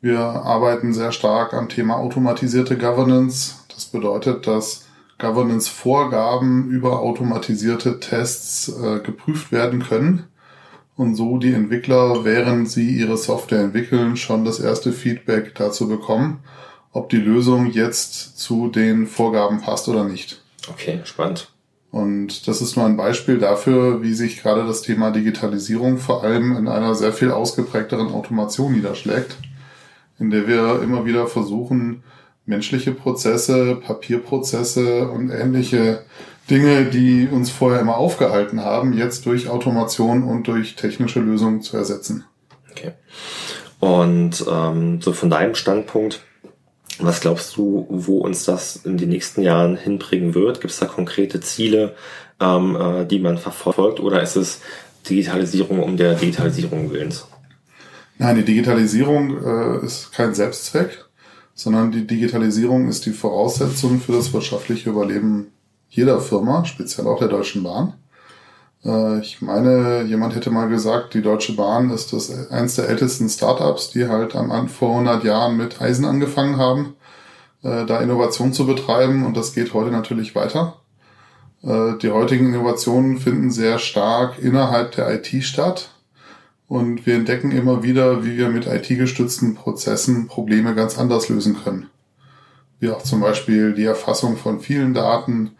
Wir 0.02 0.20
arbeiten 0.20 0.94
sehr 0.94 1.12
stark 1.12 1.54
am 1.54 1.70
Thema 1.70 1.98
automatisierte 1.98 2.78
Governance. 2.78 3.56
Das 3.74 3.86
bedeutet, 3.86 4.48
dass 4.48 4.86
Governance-Vorgaben 5.22 6.70
über 6.70 7.00
automatisierte 7.00 8.00
Tests 8.00 8.70
äh, 8.70 9.00
geprüft 9.00 9.52
werden 9.52 9.84
können 9.84 10.26
und 10.96 11.16
so 11.16 11.38
die 11.38 11.54
Entwickler, 11.54 12.26
während 12.26 12.70
sie 12.70 12.90
ihre 12.98 13.18
Software 13.18 13.62
entwickeln, 13.62 14.18
schon 14.18 14.44
das 14.44 14.60
erste 14.60 14.92
Feedback 14.92 15.56
dazu 15.56 15.88
bekommen, 15.88 16.40
ob 16.92 17.10
die 17.10 17.18
Lösung 17.18 17.72
jetzt 17.72 18.38
zu 18.38 18.68
den 18.68 19.08
Vorgaben 19.08 19.62
passt 19.62 19.88
oder 19.88 20.04
nicht. 20.04 20.42
Okay, 20.70 21.00
spannend. 21.04 21.52
Und 21.92 22.48
das 22.48 22.62
ist 22.62 22.76
nur 22.78 22.86
ein 22.86 22.98
Beispiel 22.98 23.38
dafür, 23.38 24.02
wie 24.02 24.14
sich 24.14 24.42
gerade 24.42 24.66
das 24.66 24.82
Thema 24.82 25.12
Digitalisierung 25.12 25.98
vor 25.98 26.24
allem 26.24 26.56
in 26.56 26.68
einer 26.68 26.96
sehr 26.96 27.14
viel 27.14 27.32
ausgeprägteren 27.32 28.14
Automation 28.14 28.74
niederschlägt, 28.74 29.38
in 30.18 30.30
der 30.30 30.48
wir 30.48 30.82
immer 30.82 31.06
wieder 31.06 31.28
versuchen, 31.28 32.04
menschliche 32.46 32.92
Prozesse, 32.92 33.76
Papierprozesse 33.76 35.08
und 35.08 35.30
ähnliche 35.30 36.04
Dinge, 36.50 36.86
die 36.86 37.28
uns 37.32 37.50
vorher 37.50 37.80
immer 37.80 37.98
aufgehalten 37.98 38.62
haben, 38.62 38.94
jetzt 38.94 39.26
durch 39.26 39.48
Automation 39.48 40.24
und 40.24 40.48
durch 40.48 40.76
technische 40.76 41.20
Lösungen 41.20 41.62
zu 41.62 41.78
ersetzen. 41.78 42.26
Okay. 42.72 42.92
Und 43.80 44.46
ähm, 44.52 45.02
so 45.02 45.14
von 45.14 45.30
deinem 45.30 45.56
Standpunkt, 45.56 46.22
was 47.00 47.22
glaubst 47.22 47.56
du, 47.58 47.88
wo 47.90 48.20
uns 48.20 48.46
das 48.46 48.76
in 48.76 48.98
den 48.98 49.10
nächsten 49.10 49.42
Jahren 49.42 49.76
hinbringen 49.76 50.36
wird? 50.36 50.62
Gibt 50.62 50.74
es 50.74 50.80
da 50.80 50.86
konkrete 50.86 51.40
Ziele, 51.40 51.96
ähm, 52.40 52.76
äh, 52.76 53.06
die 53.06 53.20
man 53.20 53.38
verfolgt, 53.38 54.00
oder 54.00 54.22
ist 54.22 54.36
es 54.36 54.62
Digitalisierung 55.10 55.82
um 55.82 55.98
der 55.98 56.16
Digitalisierung 56.16 56.92
willens? 56.92 57.28
Nein, 58.18 58.36
die 58.36 58.46
Digitalisierung 58.46 59.44
äh, 59.44 59.86
ist 59.86 60.12
kein 60.12 60.36
Selbstzweck 60.36 61.06
sondern 61.62 61.92
die 61.92 62.08
Digitalisierung 62.08 62.88
ist 62.88 63.06
die 63.06 63.12
Voraussetzung 63.12 64.00
für 64.00 64.14
das 64.14 64.34
wirtschaftliche 64.34 64.90
Überleben 64.90 65.52
jeder 65.90 66.20
Firma, 66.20 66.66
speziell 66.66 67.06
auch 67.06 67.20
der 67.20 67.28
Deutschen 67.28 67.62
Bahn. 67.62 67.94
Äh, 68.84 69.20
ich 69.20 69.44
meine, 69.44 70.02
jemand 70.04 70.36
hätte 70.36 70.50
mal 70.50 70.70
gesagt, 70.70 71.14
die 71.14 71.22
Deutsche 71.22 71.54
Bahn 71.54 71.92
ist 71.92 72.14
das 72.14 72.50
eins 72.50 72.78
der 72.78 72.90
ältesten 72.90 73.30
Startups, 73.30 73.92
die 73.92 74.08
halt 74.08 74.36
am, 74.36 74.70
vor 74.70 74.90
100 74.90 75.24
Jahren 75.24 75.56
mit 75.56 75.80
Eisen 75.80 76.06
angefangen 76.06 76.58
haben, 76.58 76.96
äh, 77.62 77.86
da 77.86 78.00
Innovation 78.00 78.54
zu 78.54 78.66
betreiben 78.66 79.24
und 79.24 79.38
das 79.38 79.54
geht 79.54 79.76
heute 79.76 79.92
natürlich 79.92 80.34
weiter. 80.34 80.78
Äh, 81.62 81.98
die 82.02 82.10
heutigen 82.10 82.56
Innovationen 82.56 83.20
finden 83.20 83.52
sehr 83.52 83.78
stark 83.78 84.40
innerhalb 84.40 84.94
der 84.94 85.14
IT 85.14 85.44
statt 85.44 85.92
und 86.72 87.06
wir 87.06 87.16
entdecken 87.16 87.52
immer 87.52 87.84
wieder, 87.84 88.24
wie 88.24 88.38
wir 88.38 88.48
mit 88.48 88.66
IT-gestützten 88.66 89.56
Prozessen 89.56 90.28
Probleme 90.28 90.74
ganz 90.74 90.98
anders 90.98 91.28
lösen 91.28 91.58
können. 91.62 91.90
Wie 92.80 92.90
auch 92.92 93.04
zum 93.04 93.20
Beispiel 93.20 93.74
die 93.74 93.84
Erfassung 93.84 94.38
von 94.38 94.62
vielen 94.62 94.94
Daten 94.94 95.52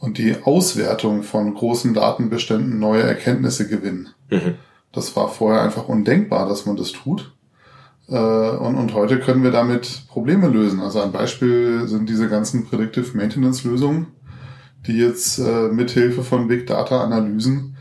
und 0.00 0.18
die 0.18 0.34
Auswertung 0.42 1.22
von 1.22 1.54
großen 1.54 1.94
Datenbeständen 1.94 2.80
neue 2.80 3.04
Erkenntnisse 3.04 3.68
gewinnen. 3.68 4.08
Mhm. 4.28 4.56
Das 4.90 5.14
war 5.14 5.28
vorher 5.28 5.62
einfach 5.62 5.86
undenkbar, 5.86 6.48
dass 6.48 6.66
man 6.66 6.74
das 6.74 6.90
tut. 6.90 7.32
Äh, 8.08 8.16
und, 8.16 8.74
und 8.74 8.92
heute 8.92 9.20
können 9.20 9.44
wir 9.44 9.52
damit 9.52 10.08
Probleme 10.08 10.48
lösen. 10.48 10.80
Also 10.80 11.00
ein 11.00 11.12
Beispiel 11.12 11.86
sind 11.86 12.08
diese 12.08 12.28
ganzen 12.28 12.66
Predictive 12.66 13.16
Maintenance 13.16 13.62
Lösungen, 13.62 14.08
die 14.88 14.98
jetzt 14.98 15.38
äh, 15.38 15.68
mithilfe 15.68 16.24
von 16.24 16.48
Big 16.48 16.66
Data 16.66 17.04
Analysen 17.04 17.75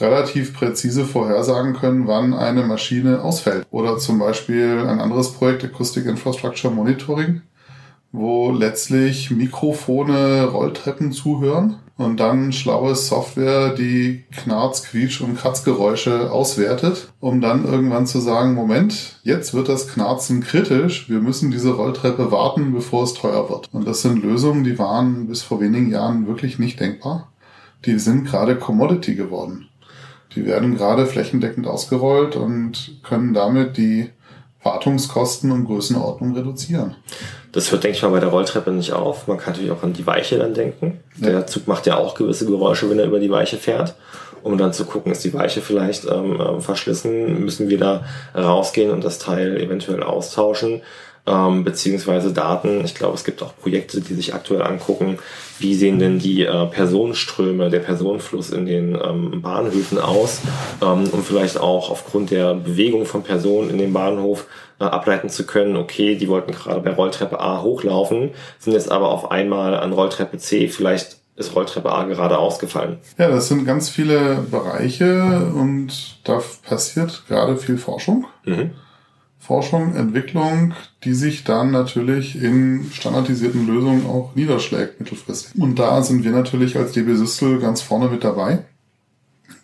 relativ 0.00 0.54
präzise 0.54 1.04
vorhersagen 1.04 1.74
können, 1.74 2.06
wann 2.06 2.34
eine 2.34 2.62
Maschine 2.62 3.22
ausfällt. 3.22 3.66
Oder 3.70 3.98
zum 3.98 4.18
Beispiel 4.18 4.84
ein 4.86 5.00
anderes 5.00 5.32
Projekt, 5.32 5.64
Acoustic 5.64 6.06
Infrastructure 6.06 6.72
Monitoring, 6.72 7.42
wo 8.12 8.50
letztlich 8.50 9.30
Mikrofone 9.30 10.44
Rolltreppen 10.44 11.12
zuhören 11.12 11.76
und 11.98 12.20
dann 12.20 12.52
schlaue 12.52 12.94
Software 12.94 13.74
die 13.74 14.24
Knarz, 14.30 14.84
Quietsch 14.84 15.20
und 15.20 15.36
Kratzgeräusche 15.36 16.30
auswertet, 16.30 17.12
um 17.18 17.40
dann 17.40 17.64
irgendwann 17.64 18.06
zu 18.06 18.20
sagen, 18.20 18.54
Moment, 18.54 19.18
jetzt 19.24 19.52
wird 19.52 19.68
das 19.68 19.88
Knarzen 19.88 20.40
kritisch, 20.40 21.10
wir 21.10 21.20
müssen 21.20 21.50
diese 21.50 21.72
Rolltreppe 21.72 22.30
warten, 22.30 22.72
bevor 22.72 23.02
es 23.02 23.14
teuer 23.14 23.50
wird. 23.50 23.68
Und 23.72 23.86
das 23.86 24.02
sind 24.02 24.22
Lösungen, 24.22 24.62
die 24.64 24.78
waren 24.78 25.26
bis 25.26 25.42
vor 25.42 25.60
wenigen 25.60 25.90
Jahren 25.90 26.26
wirklich 26.28 26.58
nicht 26.58 26.78
denkbar. 26.78 27.32
Die 27.84 27.98
sind 27.98 28.24
gerade 28.24 28.56
Commodity 28.56 29.14
geworden. 29.14 29.67
Die 30.38 30.46
werden 30.46 30.76
gerade 30.76 31.04
flächendeckend 31.06 31.66
ausgerollt 31.66 32.36
und 32.36 33.02
können 33.02 33.34
damit 33.34 33.76
die 33.76 34.08
Wartungskosten 34.62 35.50
um 35.50 35.64
Größenordnung 35.64 36.36
reduzieren. 36.36 36.94
Das 37.50 37.72
hört, 37.72 37.82
denke 37.82 37.96
ich 37.96 38.02
mal, 38.04 38.10
bei 38.10 38.20
der 38.20 38.28
Rolltreppe 38.28 38.70
nicht 38.70 38.92
auf. 38.92 39.26
Man 39.26 39.36
kann 39.36 39.54
natürlich 39.54 39.72
auch 39.72 39.82
an 39.82 39.94
die 39.94 40.06
Weiche 40.06 40.38
dann 40.38 40.54
denken. 40.54 41.00
Ja. 41.20 41.30
Der 41.30 41.46
Zug 41.48 41.66
macht 41.66 41.86
ja 41.86 41.96
auch 41.96 42.14
gewisse 42.14 42.46
Geräusche, 42.46 42.88
wenn 42.88 43.00
er 43.00 43.06
über 43.06 43.18
die 43.18 43.32
Weiche 43.32 43.56
fährt. 43.56 43.96
Um 44.44 44.56
dann 44.56 44.72
zu 44.72 44.84
gucken, 44.84 45.10
ist 45.10 45.24
die 45.24 45.34
Weiche 45.34 45.60
vielleicht 45.60 46.04
ähm, 46.04 46.60
verschlissen, 46.60 47.44
müssen 47.44 47.68
wir 47.68 47.78
da 47.78 48.04
rausgehen 48.36 48.92
und 48.92 49.02
das 49.02 49.18
Teil 49.18 49.60
eventuell 49.60 50.04
austauschen 50.04 50.82
ähm, 51.28 51.64
beziehungsweise 51.64 52.32
Daten. 52.32 52.84
Ich 52.84 52.94
glaube, 52.94 53.14
es 53.14 53.24
gibt 53.24 53.42
auch 53.42 53.56
Projekte, 53.56 54.00
die 54.00 54.14
sich 54.14 54.34
aktuell 54.34 54.62
angucken, 54.62 55.18
wie 55.58 55.74
sehen 55.74 55.98
denn 55.98 56.18
die 56.18 56.42
äh, 56.42 56.66
Personenströme, 56.66 57.70
der 57.70 57.80
Personenfluss 57.80 58.50
in 58.50 58.66
den 58.66 58.94
ähm, 58.94 59.42
Bahnhöfen 59.42 59.98
aus, 59.98 60.40
ähm, 60.82 61.08
um 61.12 61.22
vielleicht 61.22 61.58
auch 61.58 61.90
aufgrund 61.90 62.30
der 62.30 62.54
Bewegung 62.54 63.06
von 63.06 63.22
Personen 63.22 63.70
in 63.70 63.78
den 63.78 63.92
Bahnhof 63.92 64.46
äh, 64.80 64.84
ableiten 64.84 65.28
zu 65.28 65.44
können, 65.44 65.76
okay, 65.76 66.16
die 66.16 66.28
wollten 66.28 66.52
gerade 66.52 66.80
bei 66.80 66.92
Rolltreppe 66.92 67.40
A 67.40 67.62
hochlaufen, 67.62 68.30
sind 68.58 68.72
jetzt 68.72 68.90
aber 68.90 69.10
auf 69.10 69.30
einmal 69.30 69.74
an 69.74 69.92
Rolltreppe 69.92 70.38
C 70.38 70.68
vielleicht 70.68 71.18
ist 71.36 71.54
Rolltreppe 71.54 71.92
A 71.92 72.04
gerade 72.04 72.36
ausgefallen. 72.36 72.98
Ja, 73.16 73.28
das 73.28 73.46
sind 73.46 73.64
ganz 73.64 73.88
viele 73.88 74.44
Bereiche 74.50 75.52
und 75.54 76.18
da 76.24 76.42
passiert 76.64 77.22
gerade 77.28 77.56
viel 77.56 77.78
Forschung. 77.78 78.26
Mhm. 78.44 78.72
Forschung, 79.38 79.94
Entwicklung, 79.94 80.74
die 81.04 81.14
sich 81.14 81.44
dann 81.44 81.70
natürlich 81.70 82.42
in 82.42 82.90
standardisierten 82.92 83.66
Lösungen 83.66 84.06
auch 84.06 84.34
niederschlägt 84.34 85.00
mittelfristig. 85.00 85.60
Und 85.60 85.78
da 85.78 86.02
sind 86.02 86.24
wir 86.24 86.32
natürlich 86.32 86.76
als 86.76 86.92
DB 86.92 87.14
Systel 87.14 87.58
ganz 87.58 87.80
vorne 87.80 88.08
mit 88.08 88.24
dabei, 88.24 88.64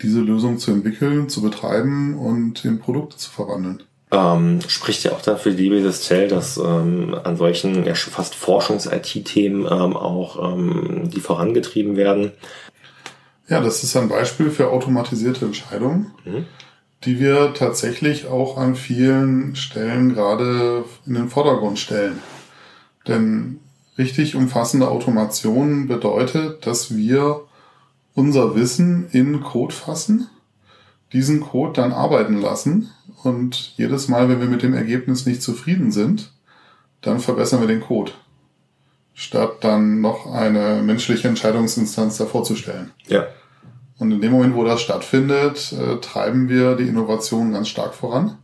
diese 0.00 0.20
Lösung 0.20 0.58
zu 0.58 0.70
entwickeln, 0.70 1.28
zu 1.28 1.42
betreiben 1.42 2.16
und 2.16 2.64
in 2.64 2.78
Produkte 2.78 3.16
zu 3.16 3.30
verwandeln. 3.30 3.82
Ähm, 4.10 4.60
spricht 4.68 5.02
ja 5.02 5.12
auch 5.12 5.22
dafür 5.22 5.52
die 5.52 5.68
DB 5.68 5.82
Systel, 5.82 6.28
dass 6.28 6.56
ähm, 6.56 7.16
an 7.24 7.36
solchen 7.36 7.84
ja 7.84 7.96
schon 7.96 8.12
fast 8.12 8.36
Forschungs-IT-Themen 8.36 9.66
ähm, 9.66 9.96
auch 9.96 10.54
ähm, 10.56 11.10
die 11.12 11.20
vorangetrieben 11.20 11.96
werden. 11.96 12.30
Ja, 13.48 13.60
das 13.60 13.82
ist 13.82 13.96
ein 13.96 14.08
Beispiel 14.08 14.50
für 14.50 14.70
automatisierte 14.70 15.44
Entscheidungen. 15.44 16.12
Mhm 16.24 16.46
die 17.04 17.20
wir 17.20 17.54
tatsächlich 17.54 18.26
auch 18.26 18.56
an 18.56 18.74
vielen 18.74 19.56
Stellen 19.56 20.14
gerade 20.14 20.84
in 21.06 21.14
den 21.14 21.28
Vordergrund 21.28 21.78
stellen. 21.78 22.20
Denn 23.06 23.60
Richtig 23.96 24.34
umfassende 24.34 24.88
Automation 24.88 25.86
bedeutet, 25.86 26.66
dass 26.66 26.96
wir 26.96 27.42
unser 28.14 28.56
Wissen 28.56 29.08
in 29.10 29.40
Code 29.40 29.74
fassen, 29.74 30.28
diesen 31.12 31.40
Code 31.40 31.74
dann 31.74 31.92
arbeiten 31.92 32.40
lassen 32.40 32.90
und 33.22 33.74
jedes 33.76 34.08
Mal, 34.08 34.28
wenn 34.28 34.40
wir 34.40 34.48
mit 34.48 34.62
dem 34.62 34.74
Ergebnis 34.74 35.26
nicht 35.26 35.42
zufrieden 35.42 35.92
sind, 35.92 36.32
dann 37.02 37.20
verbessern 37.20 37.60
wir 37.60 37.68
den 37.68 37.82
Code, 37.82 38.12
statt 39.14 39.58
dann 39.60 40.00
noch 40.00 40.26
eine 40.26 40.82
menschliche 40.82 41.28
Entscheidungsinstanz 41.28 42.16
davor 42.16 42.42
zu 42.42 42.56
stellen. 42.56 42.90
Ja. 43.06 43.26
Und 44.04 44.12
in 44.12 44.20
dem 44.20 44.32
Moment, 44.32 44.54
wo 44.54 44.64
das 44.64 44.82
stattfindet, 44.82 45.72
äh, 45.72 45.96
treiben 45.96 46.50
wir 46.50 46.76
die 46.76 46.86
Innovation 46.86 47.52
ganz 47.52 47.68
stark 47.68 47.94
voran, 47.94 48.36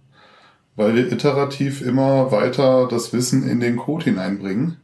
weil 0.74 0.94
wir 0.94 1.12
iterativ 1.12 1.82
immer 1.82 2.32
weiter 2.32 2.88
das 2.88 3.12
Wissen 3.12 3.46
in 3.46 3.60
den 3.60 3.76
Code 3.76 4.04
hineinbringen 4.04 4.78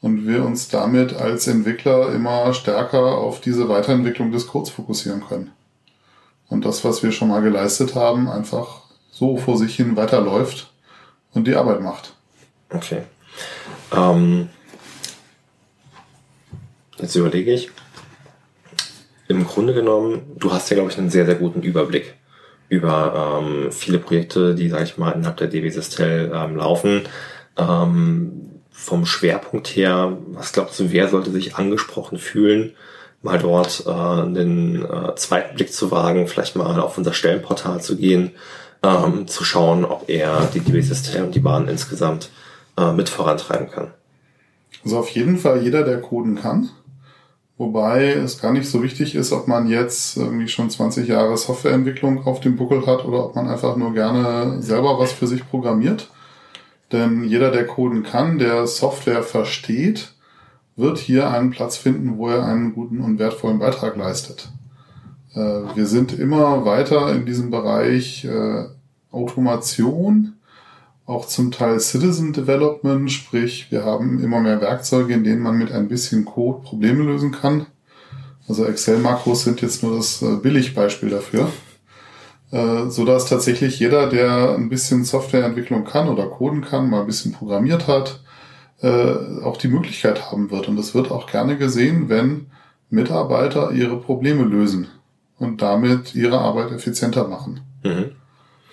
und 0.00 0.24
wir 0.24 0.44
uns 0.44 0.68
damit 0.68 1.14
als 1.14 1.48
Entwickler 1.48 2.12
immer 2.12 2.54
stärker 2.54 3.18
auf 3.18 3.40
diese 3.40 3.68
Weiterentwicklung 3.68 4.30
des 4.30 4.46
Codes 4.46 4.70
fokussieren 4.70 5.24
können. 5.26 5.50
Und 6.48 6.64
das, 6.64 6.84
was 6.84 7.02
wir 7.02 7.10
schon 7.10 7.26
mal 7.26 7.42
geleistet 7.42 7.96
haben, 7.96 8.28
einfach 8.28 8.82
so 9.10 9.36
vor 9.38 9.58
sich 9.58 9.74
hin 9.74 9.96
weiterläuft 9.96 10.70
und 11.34 11.48
die 11.48 11.56
Arbeit 11.56 11.80
macht. 11.80 12.14
Okay. 12.70 13.02
Ähm, 13.92 14.50
jetzt 16.96 17.16
überlege 17.16 17.52
ich. 17.52 17.72
Im 19.28 19.46
Grunde 19.46 19.74
genommen, 19.74 20.22
du 20.36 20.52
hast 20.52 20.70
ja, 20.70 20.76
glaube 20.76 20.90
ich, 20.90 20.98
einen 20.98 21.10
sehr, 21.10 21.26
sehr 21.26 21.34
guten 21.34 21.62
Überblick 21.62 22.14
über 22.68 23.40
ähm, 23.42 23.72
viele 23.72 23.98
Projekte, 23.98 24.54
die, 24.54 24.68
sage 24.68 24.84
ich 24.84 24.98
mal, 24.98 25.12
innerhalb 25.12 25.36
der 25.36 25.48
DB 25.48 25.70
Sistel 25.70 26.32
ähm, 26.34 26.56
laufen. 26.56 27.02
Ähm, 27.56 28.56
vom 28.70 29.06
Schwerpunkt 29.06 29.68
her, 29.68 30.18
was 30.28 30.52
glaubst 30.52 30.78
du, 30.78 30.92
wer 30.92 31.08
sollte 31.08 31.30
sich 31.30 31.56
angesprochen 31.56 32.18
fühlen, 32.18 32.74
mal 33.22 33.38
dort 33.38 33.84
äh, 33.86 34.32
den 34.32 34.84
äh, 34.84 35.14
zweiten 35.16 35.56
Blick 35.56 35.72
zu 35.72 35.90
wagen, 35.90 36.28
vielleicht 36.28 36.56
mal 36.56 36.78
auf 36.78 36.98
unser 36.98 37.14
Stellenportal 37.14 37.80
zu 37.80 37.96
gehen, 37.96 38.32
ähm, 38.82 39.26
zu 39.26 39.44
schauen, 39.44 39.84
ob 39.84 40.08
er 40.08 40.48
die 40.52 40.60
DB-System 40.60 41.24
und 41.24 41.34
die 41.34 41.40
Bahn 41.40 41.68
insgesamt 41.68 42.30
äh, 42.76 42.92
mit 42.92 43.08
vorantreiben 43.08 43.70
kann. 43.70 43.92
Also 44.84 44.98
auf 44.98 45.08
jeden 45.08 45.38
Fall 45.38 45.62
jeder, 45.62 45.82
der 45.82 46.00
coden 46.00 46.36
kann. 46.36 46.70
Wobei 47.58 48.12
es 48.12 48.40
gar 48.40 48.52
nicht 48.52 48.68
so 48.68 48.82
wichtig 48.82 49.14
ist, 49.14 49.32
ob 49.32 49.48
man 49.48 49.66
jetzt 49.66 50.16
irgendwie 50.18 50.48
schon 50.48 50.68
20 50.68 51.08
Jahre 51.08 51.36
Softwareentwicklung 51.38 52.26
auf 52.26 52.40
dem 52.40 52.56
Buckel 52.56 52.86
hat 52.86 53.04
oder 53.06 53.24
ob 53.24 53.34
man 53.34 53.48
einfach 53.48 53.76
nur 53.76 53.94
gerne 53.94 54.60
selber 54.60 54.98
was 54.98 55.12
für 55.12 55.26
sich 55.26 55.48
programmiert. 55.48 56.10
Denn 56.92 57.24
jeder, 57.24 57.50
der 57.50 57.66
coden 57.66 58.02
kann, 58.02 58.38
der 58.38 58.66
Software 58.66 59.22
versteht, 59.22 60.12
wird 60.76 60.98
hier 60.98 61.30
einen 61.30 61.50
Platz 61.50 61.78
finden, 61.78 62.18
wo 62.18 62.28
er 62.28 62.44
einen 62.44 62.74
guten 62.74 63.00
und 63.00 63.18
wertvollen 63.18 63.58
Beitrag 63.58 63.96
leistet. 63.96 64.50
Äh, 65.34 65.38
wir 65.74 65.86
sind 65.86 66.18
immer 66.18 66.66
weiter 66.66 67.12
in 67.14 67.24
diesem 67.24 67.50
Bereich 67.50 68.24
äh, 68.26 68.64
Automation, 69.10 70.35
auch 71.06 71.26
zum 71.26 71.52
Teil 71.52 71.78
Citizen 71.78 72.32
Development, 72.32 73.10
sprich 73.10 73.70
wir 73.70 73.84
haben 73.84 74.22
immer 74.22 74.40
mehr 74.40 74.60
Werkzeuge, 74.60 75.14
in 75.14 75.24
denen 75.24 75.40
man 75.40 75.56
mit 75.56 75.72
ein 75.72 75.88
bisschen 75.88 76.24
Code 76.24 76.62
Probleme 76.62 77.04
lösen 77.04 77.30
kann. 77.30 77.66
Also 78.48 78.64
Excel-Makros 78.64 79.44
sind 79.44 79.62
jetzt 79.62 79.82
nur 79.82 79.96
das 79.96 80.20
äh, 80.22 80.36
Billigbeispiel 80.36 81.10
dafür. 81.10 81.48
Äh, 82.50 82.90
so 82.90 83.04
dass 83.04 83.28
tatsächlich 83.28 83.78
jeder, 83.78 84.08
der 84.08 84.54
ein 84.54 84.68
bisschen 84.68 85.04
Softwareentwicklung 85.04 85.84
kann 85.84 86.08
oder 86.08 86.26
coden 86.26 86.60
kann, 86.60 86.90
mal 86.90 87.00
ein 87.00 87.06
bisschen 87.06 87.32
programmiert 87.32 87.88
hat, 87.88 88.20
äh, 88.82 89.42
auch 89.42 89.56
die 89.56 89.68
Möglichkeit 89.68 90.30
haben 90.30 90.50
wird. 90.50 90.68
Und 90.68 90.78
es 90.78 90.94
wird 90.94 91.10
auch 91.10 91.26
gerne 91.26 91.56
gesehen, 91.56 92.08
wenn 92.08 92.46
Mitarbeiter 92.90 93.72
ihre 93.72 93.98
Probleme 93.98 94.44
lösen 94.44 94.88
und 95.38 95.60
damit 95.62 96.14
ihre 96.14 96.38
Arbeit 96.38 96.72
effizienter 96.72 97.26
machen. 97.26 97.60
Mhm. 97.82 98.12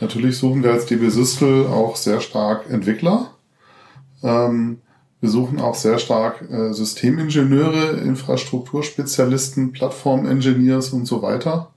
Natürlich 0.03 0.37
suchen 0.37 0.63
wir 0.63 0.71
als 0.71 0.85
DB 0.85 1.07
Systel 1.07 1.65
auch 1.65 1.95
sehr 1.95 2.19
stark 2.19 2.69
Entwickler. 2.69 3.31
Ähm, 4.21 4.81
wir 5.21 5.29
suchen 5.29 5.61
auch 5.61 5.75
sehr 5.75 5.97
stark 5.97 6.41
äh, 6.41 6.73
Systemingenieure, 6.73 8.01
Infrastrukturspezialisten, 8.01 9.71
Plattform-Engineers 9.71 10.89
und 10.89 11.05
so 11.05 11.21
weiter. 11.21 11.71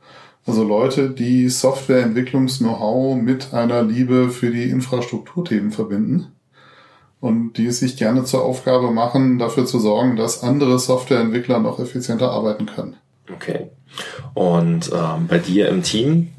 Also 0.45 0.65
Leute, 0.65 1.11
die 1.11 1.49
Softwareentwicklungs-Know-how 1.49 3.15
mit 3.15 3.55
einer 3.55 3.85
Liebe 3.85 4.31
für 4.31 4.51
die 4.51 4.71
Infrastrukturthemen 4.71 5.71
verbinden 5.71 6.33
und 7.21 7.53
die 7.53 7.67
es 7.67 7.79
sich 7.79 7.97
gerne 7.97 8.25
zur 8.25 8.45
Aufgabe 8.45 8.91
machen, 8.91 9.39
dafür 9.39 9.67
zu 9.67 9.79
sorgen, 9.79 10.17
dass 10.17 10.43
andere 10.43 10.81
Softwareentwickler 10.81 11.61
noch 11.61 11.79
effizienter 11.79 12.33
arbeiten 12.33 12.67
können. 12.67 12.97
Okay. 13.33 13.71
Und 14.35 14.91
ähm, 14.93 15.29
bei 15.29 15.39
dir 15.39 15.69
im 15.69 15.85
Team, 15.85 16.33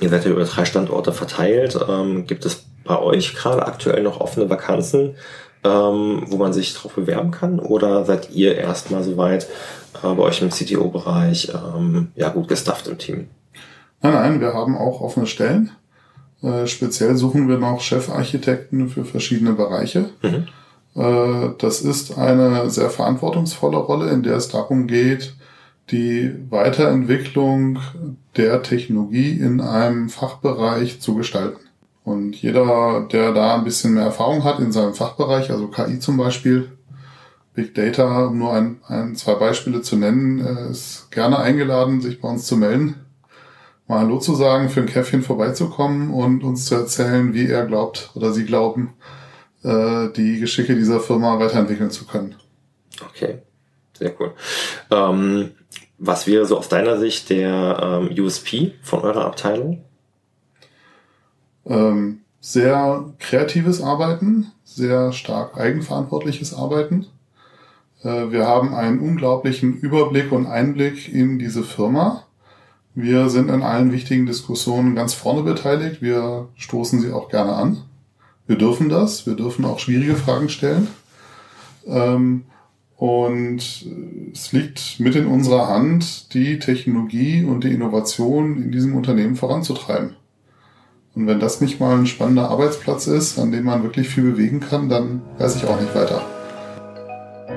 ihr 0.00 0.08
seid 0.08 0.24
ja 0.24 0.30
über 0.30 0.44
drei 0.44 0.64
Standorte 0.64 1.12
verteilt, 1.12 1.78
ähm, 1.88 2.26
gibt 2.26 2.44
es 2.44 2.64
bei 2.84 2.98
euch 2.98 3.34
gerade 3.34 3.66
aktuell 3.66 4.02
noch 4.02 4.20
offene 4.20 4.50
Vakanzen, 4.50 5.14
ähm, 5.64 6.24
wo 6.26 6.36
man 6.36 6.52
sich 6.52 6.74
darauf 6.74 6.94
bewerben 6.94 7.30
kann? 7.30 7.58
Oder 7.58 8.04
seid 8.04 8.30
ihr 8.30 8.56
erstmal 8.56 9.02
soweit 9.02 9.44
äh, 10.02 10.14
bei 10.14 10.22
euch 10.22 10.42
im 10.42 10.50
CTO-Bereich 10.50 11.52
ähm, 11.54 12.12
ja 12.14 12.28
gut 12.28 12.48
gestafft 12.48 12.86
im 12.86 12.98
Team? 12.98 13.28
Nein, 14.02 14.12
nein, 14.12 14.40
wir 14.40 14.52
haben 14.52 14.76
auch 14.76 15.00
offene 15.00 15.26
Stellen. 15.26 15.70
Äh, 16.42 16.66
speziell 16.66 17.16
suchen 17.16 17.48
wir 17.48 17.58
noch 17.58 17.80
Chefarchitekten 17.80 18.90
für 18.90 19.04
verschiedene 19.04 19.54
Bereiche. 19.54 20.10
Mhm. 20.22 20.46
Äh, 20.94 21.54
das 21.58 21.80
ist 21.80 22.18
eine 22.18 22.68
sehr 22.68 22.90
verantwortungsvolle 22.90 23.78
Rolle, 23.78 24.10
in 24.10 24.22
der 24.22 24.36
es 24.36 24.48
darum 24.48 24.86
geht, 24.86 25.34
die 25.90 26.34
Weiterentwicklung 26.50 27.78
der 28.36 28.62
Technologie 28.62 29.38
in 29.38 29.60
einem 29.60 30.08
Fachbereich 30.08 31.00
zu 31.00 31.14
gestalten. 31.14 31.60
Und 32.04 32.36
jeder, 32.36 33.06
der 33.10 33.32
da 33.32 33.54
ein 33.54 33.64
bisschen 33.64 33.94
mehr 33.94 34.04
Erfahrung 34.04 34.44
hat 34.44 34.58
in 34.58 34.72
seinem 34.72 34.94
Fachbereich, 34.94 35.50
also 35.50 35.68
KI 35.68 35.98
zum 35.98 36.16
Beispiel, 36.16 36.72
Big 37.54 37.74
Data, 37.74 38.26
um 38.26 38.38
nur 38.38 38.52
ein, 38.52 38.80
ein 38.88 39.14
zwei 39.14 39.34
Beispiele 39.34 39.80
zu 39.80 39.96
nennen, 39.96 40.44
äh, 40.44 40.70
ist 40.70 41.10
gerne 41.10 41.38
eingeladen, 41.38 42.00
sich 42.00 42.20
bei 42.20 42.28
uns 42.28 42.46
zu 42.46 42.56
melden 42.56 42.96
mal 43.86 44.00
Hallo 44.00 44.18
zu 44.18 44.34
sagen, 44.34 44.70
für 44.70 44.80
ein 44.80 44.86
Käffchen 44.86 45.22
vorbeizukommen 45.22 46.10
und 46.10 46.42
uns 46.42 46.66
zu 46.66 46.74
erzählen, 46.74 47.34
wie 47.34 47.48
er 47.48 47.66
glaubt 47.66 48.10
oder 48.14 48.32
sie 48.32 48.44
glauben, 48.44 48.94
äh, 49.62 50.08
die 50.10 50.40
Geschicke 50.40 50.74
dieser 50.74 51.00
Firma 51.00 51.38
weiterentwickeln 51.38 51.90
zu 51.90 52.06
können. 52.06 52.36
Okay, 53.10 53.42
sehr 53.98 54.14
cool. 54.20 54.32
Ähm, 54.90 55.50
was 56.06 56.26
wäre 56.26 56.46
so 56.46 56.58
aus 56.58 56.68
deiner 56.68 56.98
Sicht 56.98 57.30
der 57.30 58.08
ähm, 58.10 58.24
USP 58.24 58.74
von 58.82 59.00
eurer 59.00 59.24
Abteilung? 59.24 59.84
Ähm, 61.66 62.20
sehr 62.40 63.04
kreatives 63.18 63.80
Arbeiten, 63.80 64.52
sehr 64.64 65.12
stark 65.12 65.56
eigenverantwortliches 65.58 66.54
Arbeiten. 66.54 67.06
Äh, 68.02 68.30
wir 68.30 68.46
haben 68.46 68.74
einen 68.74 69.00
unglaublichen 69.00 69.74
Überblick 69.78 70.32
und 70.32 70.46
Einblick 70.46 71.12
in 71.12 71.38
diese 71.38 71.62
Firma 71.62 72.24
wir 72.94 73.28
sind 73.28 73.50
in 73.50 73.62
allen 73.62 73.90
wichtigen 73.90 74.24
Diskussionen 74.24 74.94
ganz 74.94 75.14
vorne 75.14 75.42
beteiligt. 75.42 76.00
Wir 76.00 76.48
stoßen 76.54 77.00
sie 77.00 77.12
auch 77.12 77.28
gerne 77.28 77.54
an. 77.54 77.78
Wir 78.46 78.56
dürfen 78.56 78.88
das. 78.88 79.26
Wir 79.26 79.34
dürfen 79.34 79.64
auch 79.64 79.80
schwierige 79.80 80.14
Fragen 80.14 80.48
stellen. 80.48 80.86
Ähm, 81.86 82.44
und 82.96 83.86
es 84.32 84.52
liegt 84.52 85.00
mit 85.00 85.16
in 85.16 85.26
unserer 85.26 85.68
Hand, 85.68 86.32
die 86.34 86.58
Technologie 86.58 87.44
und 87.44 87.64
die 87.64 87.72
Innovation 87.72 88.62
in 88.62 88.70
diesem 88.70 88.94
Unternehmen 88.94 89.36
voranzutreiben. 89.36 90.16
Und 91.14 91.26
wenn 91.26 91.40
das 91.40 91.60
nicht 91.60 91.80
mal 91.80 91.96
ein 91.96 92.06
spannender 92.06 92.50
Arbeitsplatz 92.50 93.06
ist, 93.06 93.38
an 93.38 93.52
dem 93.52 93.64
man 93.64 93.82
wirklich 93.82 94.08
viel 94.08 94.24
bewegen 94.24 94.60
kann, 94.60 94.88
dann 94.88 95.22
weiß 95.38 95.56
ich 95.56 95.64
auch 95.64 95.80
nicht 95.80 95.94
weiter. 95.94 96.33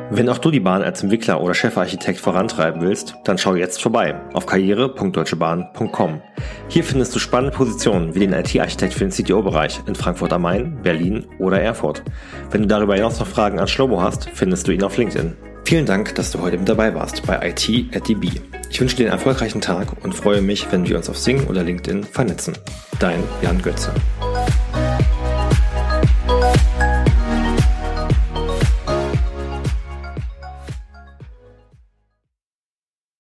Wenn 0.10 0.30
auch 0.30 0.38
du 0.38 0.52
die 0.52 0.62
Bahn 0.62 0.84
als 0.84 1.04
Entwickler 1.04 1.42
oder 1.42 1.54
Chefarchitekt 1.54 2.20
vorantreiben 2.20 2.82
willst, 2.82 3.16
dann 3.26 3.38
schau 3.38 3.56
jetzt 3.56 3.82
vorbei 3.82 4.16
auf 4.34 4.46
karriere.deutschebahn.com. 4.46 6.22
Hier 6.70 6.84
findest 6.86 7.14
du 7.14 7.20
spannende 7.20 7.56
Positionen 7.56 8.16
wie 8.16 8.20
den 8.20 8.32
IT-Architekt 8.32 8.94
für 8.94 9.06
den 9.06 9.12
CTO-Bereich 9.12 9.82
in 9.86 9.96
Frankfurt 9.96 10.32
am 10.32 10.44
Main, 10.44 10.82
Berlin 10.82 11.26
oder 11.40 11.60
Erfurt. 11.60 12.04
Wenn 12.52 12.62
du 12.62 12.68
darüber 12.68 12.96
hinaus 12.96 13.20
noch 13.20 13.28
Fragen 13.28 13.60
an 13.60 13.68
Schlomo 13.68 14.02
hast, 14.02 14.30
findest 14.30 14.68
du 14.68 14.72
ihn 14.72 14.84
auf 14.84 14.96
LinkedIn. 14.96 15.36
Vielen 15.66 15.86
Dank, 15.86 16.16
dass 16.16 16.32
du 16.32 16.40
heute 16.40 16.58
mit 16.58 16.70
dabei 16.70 16.96
warst 16.96 17.28
bei 17.28 17.50
IT 17.50 17.94
at 17.94 18.08
DB. 18.08 18.32
Ich 18.70 18.80
wünsche 18.80 18.96
dir 18.96 19.08
einen 19.08 19.14
erfolgreichen 19.14 19.60
Tag 19.60 20.06
und 20.06 20.16
freue 20.16 20.42
mich, 20.42 20.72
wenn 20.72 20.88
wir 20.88 20.96
uns 20.96 21.10
auf 21.10 21.18
Sing 21.18 21.46
oder 21.48 21.64
LinkedIn 21.64 22.06
vernetzen. 22.06 22.58
Dein 23.00 23.22
Jan 23.42 23.62
Götze. 23.62 23.92